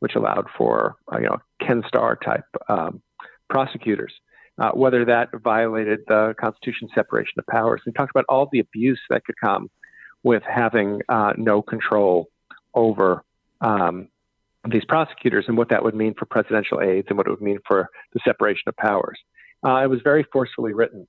which 0.00 0.16
allowed 0.16 0.46
for 0.56 0.96
uh, 1.12 1.18
you 1.18 1.26
know 1.26 1.38
Ken 1.60 1.82
Starr 1.86 2.16
type 2.16 2.44
um, 2.68 3.00
prosecutors, 3.48 4.12
uh, 4.58 4.70
whether 4.72 5.04
that 5.04 5.28
violated 5.42 6.00
the 6.08 6.34
Constitution's 6.40 6.90
separation 6.94 7.34
of 7.38 7.46
powers. 7.46 7.80
And 7.86 7.94
talked 7.94 8.10
about 8.10 8.26
all 8.28 8.48
the 8.50 8.60
abuse 8.60 9.00
that 9.10 9.24
could 9.24 9.36
come 9.42 9.70
with 10.22 10.42
having 10.42 11.00
uh, 11.08 11.34
no 11.36 11.62
control 11.62 12.28
over 12.74 13.22
um, 13.60 14.08
these 14.68 14.84
prosecutors 14.84 15.44
and 15.46 15.56
what 15.56 15.68
that 15.68 15.84
would 15.84 15.94
mean 15.94 16.14
for 16.18 16.26
presidential 16.26 16.80
aides 16.80 17.06
and 17.08 17.16
what 17.16 17.28
it 17.28 17.30
would 17.30 17.40
mean 17.40 17.58
for 17.66 17.88
the 18.12 18.20
separation 18.24 18.64
of 18.66 18.76
powers. 18.76 19.18
Uh, 19.64 19.76
it 19.76 19.88
was 19.88 20.00
very 20.02 20.26
forcefully 20.32 20.74
written. 20.74 21.06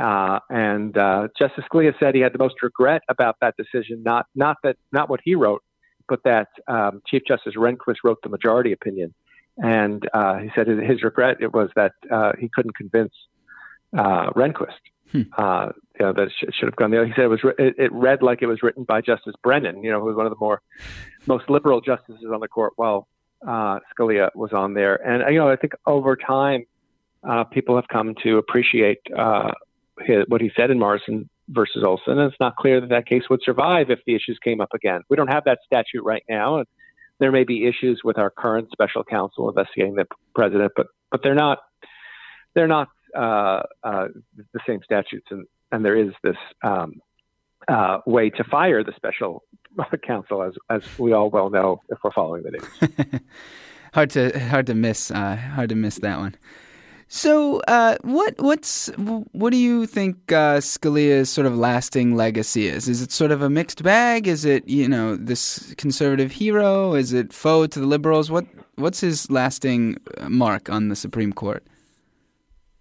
Uh, 0.00 0.38
and 0.48 0.96
uh, 0.96 1.28
Justice 1.36 1.64
Scalia 1.70 1.92
said 1.98 2.14
he 2.14 2.20
had 2.20 2.32
the 2.32 2.38
most 2.38 2.62
regret 2.62 3.02
about 3.08 3.36
that 3.40 3.54
decision, 3.56 4.02
not 4.02 4.26
not 4.34 4.56
that 4.62 4.76
not 4.92 5.10
what 5.10 5.20
he 5.24 5.34
wrote, 5.34 5.62
but 6.08 6.20
that 6.24 6.48
um, 6.68 7.02
Chief 7.06 7.22
Justice 7.26 7.54
Rehnquist 7.56 7.96
wrote 8.04 8.18
the 8.22 8.28
majority 8.28 8.72
opinion. 8.72 9.14
And 9.56 10.08
uh, 10.14 10.38
he 10.38 10.50
said 10.54 10.68
his 10.68 11.02
regret 11.02 11.38
it 11.40 11.52
was 11.52 11.70
that 11.74 11.92
uh, 12.12 12.32
he 12.38 12.48
couldn't 12.48 12.76
convince 12.76 13.12
uh, 13.96 14.30
Rehnquist. 14.30 14.78
Hmm. 15.10 15.22
Uh, 15.36 15.68
you 15.98 16.06
know, 16.06 16.12
that 16.12 16.24
it 16.24 16.32
should, 16.38 16.54
should 16.54 16.66
have 16.66 16.76
gone 16.76 16.90
the 16.90 16.98
other. 16.98 17.06
He 17.06 17.12
said 17.16 17.24
it 17.24 17.28
was 17.28 17.40
it, 17.58 17.74
it, 17.78 17.92
read 17.92 18.22
like 18.22 18.42
it 18.42 18.46
was 18.46 18.62
written 18.62 18.84
by 18.84 19.00
Justice 19.00 19.34
Brennan, 19.42 19.82
you 19.82 19.90
know, 19.90 20.00
who 20.00 20.06
was 20.06 20.16
one 20.16 20.26
of 20.26 20.30
the 20.30 20.38
more 20.38 20.60
most 21.26 21.48
liberal 21.50 21.80
justices 21.80 22.26
on 22.32 22.40
the 22.40 22.46
court 22.46 22.74
while 22.76 23.08
Scalia 23.44 24.28
was 24.36 24.52
on 24.52 24.74
there. 24.74 24.94
And 24.96 25.32
you 25.32 25.40
know, 25.40 25.48
I 25.48 25.56
think 25.56 25.72
over 25.86 26.14
time, 26.14 26.66
people 27.50 27.74
have 27.76 27.88
come 27.88 28.14
to 28.22 28.36
appreciate 28.36 29.00
his, 29.16 29.50
what 30.28 30.40
he 30.40 30.50
said 30.56 30.70
in 30.70 30.78
Morrison 30.78 31.28
versus 31.48 31.82
Olson, 31.84 32.18
and 32.18 32.30
it's 32.30 32.40
not 32.40 32.56
clear 32.56 32.80
that 32.80 32.90
that 32.90 33.06
case 33.06 33.24
would 33.30 33.40
survive 33.42 33.90
if 33.90 34.00
the 34.06 34.14
issues 34.14 34.38
came 34.42 34.60
up 34.60 34.74
again. 34.74 35.02
We 35.08 35.16
don't 35.16 35.32
have 35.32 35.44
that 35.44 35.58
statute 35.64 36.02
right 36.04 36.22
now, 36.28 36.58
and 36.58 36.66
there 37.18 37.32
may 37.32 37.44
be 37.44 37.66
issues 37.66 38.02
with 38.04 38.18
our 38.18 38.30
current 38.30 38.68
special 38.72 39.04
counsel 39.04 39.48
investigating 39.48 39.94
the 39.94 40.06
president, 40.34 40.72
but 40.76 40.86
but 41.10 41.22
they're 41.22 41.34
not 41.34 41.58
they're 42.54 42.68
not 42.68 42.88
uh, 43.16 43.62
uh, 43.82 44.08
the 44.52 44.60
same 44.66 44.80
statutes, 44.84 45.26
and 45.30 45.46
and 45.72 45.84
there 45.84 45.96
is 45.96 46.12
this 46.22 46.36
um, 46.62 47.00
uh, 47.66 47.98
way 48.06 48.30
to 48.30 48.44
fire 48.44 48.82
the 48.84 48.92
special 48.96 49.42
counsel, 50.06 50.42
as 50.42 50.54
as 50.70 50.82
we 50.98 51.12
all 51.12 51.30
well 51.30 51.50
know 51.50 51.80
if 51.88 51.98
we're 52.02 52.12
following 52.12 52.42
the 52.42 52.50
news. 52.50 53.20
hard 53.94 54.10
to 54.10 54.38
hard 54.38 54.66
to 54.66 54.74
miss 54.74 55.10
uh, 55.10 55.36
hard 55.36 55.68
to 55.70 55.74
miss 55.74 55.96
that 55.96 56.18
one. 56.18 56.34
So, 57.10 57.60
uh, 57.60 57.96
what 58.02 58.34
what's 58.38 58.88
what 59.32 59.50
do 59.50 59.56
you 59.56 59.86
think 59.86 60.30
uh, 60.30 60.58
Scalia's 60.58 61.30
sort 61.30 61.46
of 61.46 61.56
lasting 61.56 62.14
legacy 62.14 62.68
is? 62.68 62.86
Is 62.86 63.00
it 63.00 63.12
sort 63.12 63.30
of 63.30 63.40
a 63.40 63.48
mixed 63.48 63.82
bag? 63.82 64.28
Is 64.28 64.44
it 64.44 64.68
you 64.68 64.86
know 64.86 65.16
this 65.16 65.74
conservative 65.78 66.32
hero? 66.32 66.94
Is 66.94 67.14
it 67.14 67.32
foe 67.32 67.66
to 67.66 67.80
the 67.80 67.86
liberals? 67.86 68.30
What 68.30 68.44
what's 68.74 69.00
his 69.00 69.30
lasting 69.30 69.96
uh, 70.18 70.28
mark 70.28 70.68
on 70.68 70.88
the 70.88 70.96
Supreme 70.96 71.32
Court? 71.32 71.64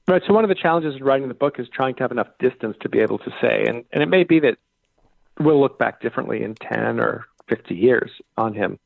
Right. 0.10 0.22
So 0.28 0.34
one 0.34 0.44
of 0.44 0.50
the 0.50 0.56
challenges 0.56 0.96
of 0.96 1.02
writing 1.02 1.30
the 1.30 1.34
book 1.34 1.58
is 1.58 1.68
trying 1.70 1.96
to 1.96 2.04
have 2.04 2.12
enough 2.12 2.30
distance 2.40 2.76
to 2.82 2.90
be 2.90 3.00
able 3.00 3.20
to 3.20 3.32
say, 3.40 3.64
and 3.66 3.86
and 3.94 4.04
it 4.04 4.10
may 4.10 4.26
be 4.26 4.42
that 4.42 4.58
we'll 5.40 5.62
look 5.62 5.80
back 5.80 6.02
differently 6.02 6.44
in 6.44 6.56
ten 6.56 7.00
or 7.00 7.26
fifty 7.48 7.76
years 7.76 8.12
on 8.38 8.54
him. 8.54 8.78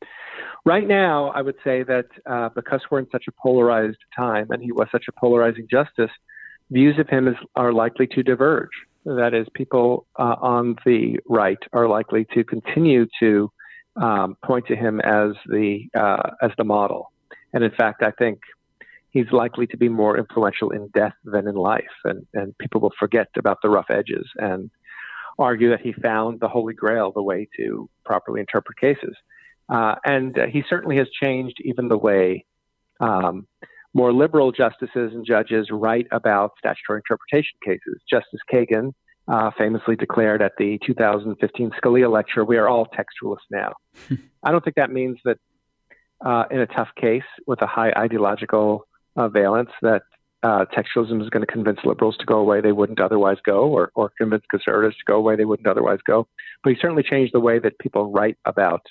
Right 0.64 0.86
now, 0.86 1.30
I 1.30 1.42
would 1.42 1.56
say 1.64 1.82
that 1.82 2.06
uh, 2.24 2.48
because 2.50 2.82
we're 2.90 3.00
in 3.00 3.08
such 3.10 3.24
a 3.28 3.32
polarized 3.32 3.98
time 4.16 4.46
and 4.50 4.62
he 4.62 4.70
was 4.70 4.86
such 4.92 5.06
a 5.08 5.12
polarizing 5.12 5.66
justice, 5.68 6.10
views 6.70 6.98
of 6.98 7.08
him 7.08 7.26
is, 7.26 7.34
are 7.56 7.72
likely 7.72 8.06
to 8.08 8.22
diverge. 8.22 8.70
That 9.04 9.34
is, 9.34 9.48
people 9.54 10.06
uh, 10.16 10.36
on 10.40 10.76
the 10.86 11.18
right 11.28 11.58
are 11.72 11.88
likely 11.88 12.26
to 12.34 12.44
continue 12.44 13.06
to 13.18 13.50
um, 14.00 14.36
point 14.44 14.66
to 14.68 14.76
him 14.76 15.00
as 15.00 15.32
the 15.46 15.88
uh, 15.98 16.30
as 16.40 16.52
the 16.56 16.64
model. 16.64 17.10
And 17.52 17.64
in 17.64 17.72
fact, 17.72 18.04
I 18.04 18.12
think 18.12 18.38
he's 19.10 19.30
likely 19.32 19.66
to 19.66 19.76
be 19.76 19.88
more 19.88 20.16
influential 20.16 20.70
in 20.70 20.88
death 20.94 21.14
than 21.24 21.48
in 21.48 21.56
life, 21.56 21.96
and 22.04 22.24
and 22.32 22.56
people 22.58 22.80
will 22.80 22.92
forget 22.96 23.28
about 23.36 23.58
the 23.62 23.68
rough 23.68 23.90
edges 23.90 24.26
and 24.36 24.70
argue 25.38 25.70
that 25.70 25.80
he 25.80 25.92
found 25.92 26.38
the 26.38 26.48
holy 26.48 26.74
grail, 26.74 27.10
the 27.10 27.22
way 27.22 27.48
to 27.56 27.90
properly 28.04 28.40
interpret 28.40 28.78
cases. 28.78 29.16
Uh, 29.72 29.94
and 30.04 30.38
uh, 30.38 30.46
he 30.52 30.62
certainly 30.68 30.98
has 30.98 31.08
changed 31.22 31.56
even 31.64 31.88
the 31.88 31.96
way 31.96 32.44
um, 33.00 33.46
more 33.94 34.12
liberal 34.12 34.52
justices 34.52 35.12
and 35.14 35.24
judges 35.24 35.68
write 35.70 36.06
about 36.12 36.52
statutory 36.58 36.98
interpretation 36.98 37.58
cases. 37.64 38.00
Justice 38.08 38.40
Kagan 38.52 38.92
uh, 39.28 39.50
famously 39.56 39.96
declared 39.96 40.42
at 40.42 40.52
the 40.58 40.78
2015 40.84 41.70
Scalia 41.82 42.10
lecture, 42.10 42.44
"We 42.44 42.58
are 42.58 42.68
all 42.68 42.86
textualists 42.86 43.48
now." 43.50 43.72
I 44.42 44.50
don't 44.50 44.62
think 44.62 44.76
that 44.76 44.90
means 44.90 45.18
that 45.24 45.38
uh, 46.24 46.44
in 46.50 46.60
a 46.60 46.66
tough 46.66 46.88
case 47.00 47.22
with 47.46 47.62
a 47.62 47.66
high 47.66 47.92
ideological 47.96 48.86
uh, 49.16 49.28
valence 49.28 49.70
that 49.80 50.02
uh, 50.42 50.66
textualism 50.76 51.22
is 51.22 51.30
going 51.30 51.46
to 51.46 51.50
convince 51.50 51.78
liberals 51.84 52.16
to 52.18 52.26
go 52.26 52.38
away 52.38 52.60
they 52.60 52.72
wouldn't 52.72 53.00
otherwise 53.00 53.38
go, 53.46 53.68
or, 53.68 53.90
or 53.94 54.10
convince 54.18 54.42
conservatives 54.50 54.96
to 54.96 55.04
go 55.06 55.16
away 55.16 55.36
they 55.36 55.44
wouldn't 55.44 55.68
otherwise 55.68 56.00
go. 56.06 56.26
But 56.62 56.74
he 56.74 56.78
certainly 56.80 57.04
changed 57.04 57.32
the 57.32 57.40
way 57.40 57.58
that 57.60 57.78
people 57.78 58.10
write 58.10 58.36
about 58.44 58.82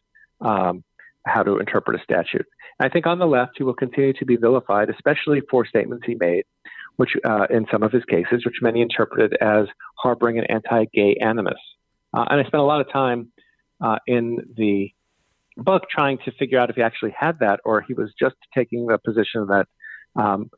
um, 0.42 0.84
how 1.26 1.44
to 1.44 1.58
interpret 1.58 2.00
a 2.00 2.04
statute. 2.04 2.46
I 2.80 2.90
think 2.90 3.06
on 3.06 3.20
the 3.20 3.28
left, 3.28 3.54
he 3.58 3.64
will 3.64 3.76
continue 3.76 4.14
to 4.14 4.26
be 4.26 4.38
vilified, 4.38 4.90
especially 4.90 5.42
for 5.50 5.66
statements 5.66 6.06
he 6.06 6.16
made, 6.16 6.46
which 6.96 7.12
uh, 7.24 7.46
in 7.50 7.68
some 7.72 7.84
of 7.84 7.92
his 7.92 8.04
cases, 8.06 8.44
which 8.46 8.56
many 8.62 8.82
interpreted 8.82 9.38
as 9.40 9.68
harboring 9.98 10.40
an 10.40 10.46
anti-gay 10.46 11.16
animus. 11.22 11.60
Uh, 12.14 12.26
and 12.30 12.42
I 12.42 12.44
spent 12.44 12.62
a 12.62 12.66
lot 12.66 12.82
of 12.82 12.92
time 12.92 13.32
uh, 13.82 13.98
in 14.08 14.38
the 14.58 14.92
book 15.58 15.84
trying 15.90 16.18
to 16.26 16.32
figure 16.32 16.60
out 16.60 16.70
if 16.70 16.76
he 16.76 16.82
actually 16.82 17.14
had 17.18 17.40
that, 17.40 17.60
or 17.66 17.82
he 17.82 17.94
was 17.94 18.12
just 18.20 18.36
taking 18.54 18.88
the 18.88 18.98
position 18.98 19.48
that 19.48 19.68
um, 20.16 20.50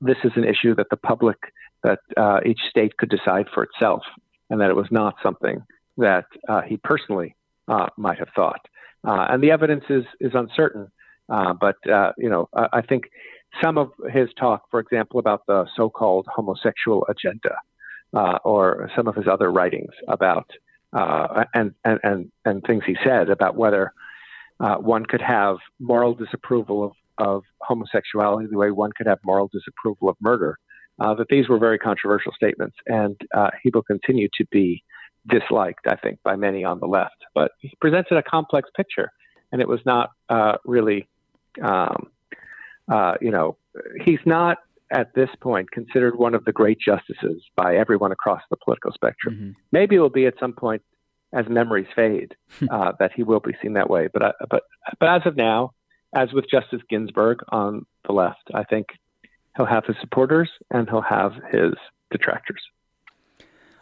this 0.00 0.16
is 0.24 0.32
an 0.36 0.44
issue 0.44 0.74
that 0.74 0.90
the 0.90 0.96
public, 0.96 1.38
that 1.82 2.00
uh, 2.16 2.40
each 2.44 2.60
state 2.68 2.96
could 2.96 3.08
decide 3.08 3.46
for 3.54 3.62
itself, 3.62 4.02
and 4.50 4.60
that 4.60 4.70
it 4.70 4.76
was 4.76 4.88
not 4.90 5.14
something 5.22 5.62
that 5.96 6.26
uh, 6.48 6.62
he 6.62 6.76
personally 6.76 7.36
uh, 7.68 7.86
might 7.96 8.18
have 8.18 8.28
thought. 8.34 8.60
Uh, 9.08 9.26
and 9.30 9.42
the 9.42 9.50
evidence 9.50 9.84
is 9.88 10.04
is 10.20 10.32
uncertain, 10.34 10.90
uh, 11.30 11.54
but 11.58 11.76
uh, 11.90 12.12
you 12.18 12.28
know 12.28 12.48
I, 12.54 12.68
I, 12.74 12.82
think 12.82 13.04
some 13.62 13.78
of 13.78 13.90
his 14.12 14.28
talk, 14.38 14.64
for 14.70 14.80
example, 14.80 15.18
about 15.18 15.46
the 15.46 15.66
so-called 15.74 16.26
homosexual 16.34 17.06
agenda, 17.08 17.56
or 18.44 18.90
some 18.94 19.08
of 19.08 19.14
his 19.14 19.26
other 19.26 19.50
writings 19.50 19.92
about 20.08 20.50
and, 20.92 21.72
and 21.84 21.98
and 22.02 22.30
and 22.44 22.62
things 22.66 22.82
he 22.86 22.96
said 23.02 23.30
about 23.30 23.56
whether 23.56 23.92
one 24.58 25.06
could 25.06 25.22
have 25.22 25.56
moral 25.80 26.14
disapproval 26.14 26.84
of 26.84 26.92
of 27.16 27.42
homosexuality 27.62 28.46
the 28.50 28.58
way 28.58 28.70
one 28.70 28.92
could 28.96 29.06
have 29.06 29.18
moral 29.24 29.48
disapproval 29.52 30.10
of 30.10 30.16
murder, 30.20 30.58
uh, 31.00 31.14
that 31.14 31.28
these 31.30 31.48
were 31.48 31.58
very 31.58 31.78
controversial 31.78 32.32
statements, 32.32 32.76
and 32.86 33.16
uh, 33.34 33.50
he 33.62 33.70
will 33.72 33.82
continue 33.82 34.28
to 34.36 34.44
be 34.52 34.82
disliked, 35.28 35.86
I 35.86 35.96
think, 35.96 36.18
by 36.22 36.36
many 36.36 36.64
on 36.64 36.80
the 36.80 36.86
left. 36.86 37.24
But 37.34 37.52
he 37.60 37.72
presented 37.80 38.16
a 38.16 38.22
complex 38.22 38.68
picture, 38.76 39.12
and 39.52 39.60
it 39.60 39.68
was 39.68 39.80
not 39.84 40.10
uh, 40.28 40.56
really, 40.64 41.08
um, 41.62 42.10
uh, 42.90 43.14
you 43.20 43.30
know, 43.30 43.56
he's 44.04 44.20
not 44.24 44.58
at 44.90 45.14
this 45.14 45.28
point 45.40 45.70
considered 45.70 46.16
one 46.16 46.34
of 46.34 46.44
the 46.44 46.52
great 46.52 46.78
justices 46.80 47.42
by 47.56 47.76
everyone 47.76 48.10
across 48.10 48.40
the 48.50 48.56
political 48.56 48.90
spectrum. 48.92 49.34
Mm-hmm. 49.34 49.50
Maybe 49.70 49.96
it 49.96 50.00
will 50.00 50.08
be 50.08 50.26
at 50.26 50.34
some 50.40 50.52
point 50.52 50.82
as 51.32 51.44
memories 51.48 51.86
fade 51.94 52.34
uh, 52.70 52.92
that 52.98 53.12
he 53.14 53.22
will 53.22 53.40
be 53.40 53.54
seen 53.62 53.74
that 53.74 53.90
way. 53.90 54.08
But 54.12 54.22
uh, 54.22 54.32
but 54.50 54.62
but 54.98 55.08
as 55.08 55.22
of 55.26 55.36
now, 55.36 55.72
as 56.14 56.32
with 56.32 56.46
Justice 56.50 56.80
Ginsburg 56.88 57.40
on 57.50 57.84
the 58.06 58.12
left, 58.12 58.50
I 58.54 58.64
think 58.64 58.86
he'll 59.56 59.66
have 59.66 59.84
his 59.84 59.96
supporters 60.00 60.48
and 60.70 60.88
he'll 60.88 61.02
have 61.02 61.32
his 61.52 61.74
detractors. 62.10 62.62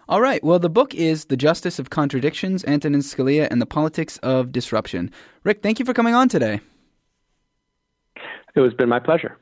All 0.08 0.20
right. 0.20 0.42
Well, 0.44 0.60
the 0.60 0.70
book 0.70 0.94
is 0.94 1.24
The 1.24 1.36
Justice 1.36 1.80
of 1.80 1.90
Contradictions 1.90 2.64
Antonin 2.64 3.00
Scalia 3.00 3.48
and 3.50 3.60
the 3.60 3.66
Politics 3.66 4.18
of 4.18 4.52
Disruption. 4.52 5.10
Rick, 5.42 5.62
thank 5.62 5.80
you 5.80 5.84
for 5.84 5.92
coming 5.92 6.14
on 6.14 6.28
today. 6.28 6.60
It 8.54 8.62
has 8.62 8.72
been 8.74 8.88
my 8.88 9.00
pleasure. 9.00 9.36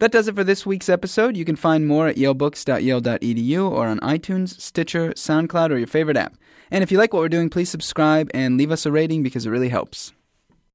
That 0.00 0.12
does 0.12 0.28
it 0.28 0.34
for 0.34 0.44
this 0.44 0.66
week's 0.66 0.88
episode. 0.88 1.36
You 1.36 1.44
can 1.44 1.56
find 1.56 1.86
more 1.86 2.08
at 2.08 2.16
yalebooks.yale.edu 2.16 3.70
or 3.70 3.86
on 3.86 4.00
iTunes, 4.00 4.60
Stitcher, 4.60 5.12
SoundCloud, 5.12 5.70
or 5.70 5.78
your 5.78 5.86
favorite 5.86 6.16
app. 6.16 6.36
And 6.70 6.82
if 6.82 6.92
you 6.92 6.98
like 6.98 7.12
what 7.12 7.20
we're 7.20 7.28
doing, 7.28 7.48
please 7.48 7.70
subscribe 7.70 8.30
and 8.34 8.58
leave 8.58 8.70
us 8.70 8.84
a 8.84 8.92
rating 8.92 9.22
because 9.22 9.46
it 9.46 9.50
really 9.50 9.68
helps. 9.68 10.12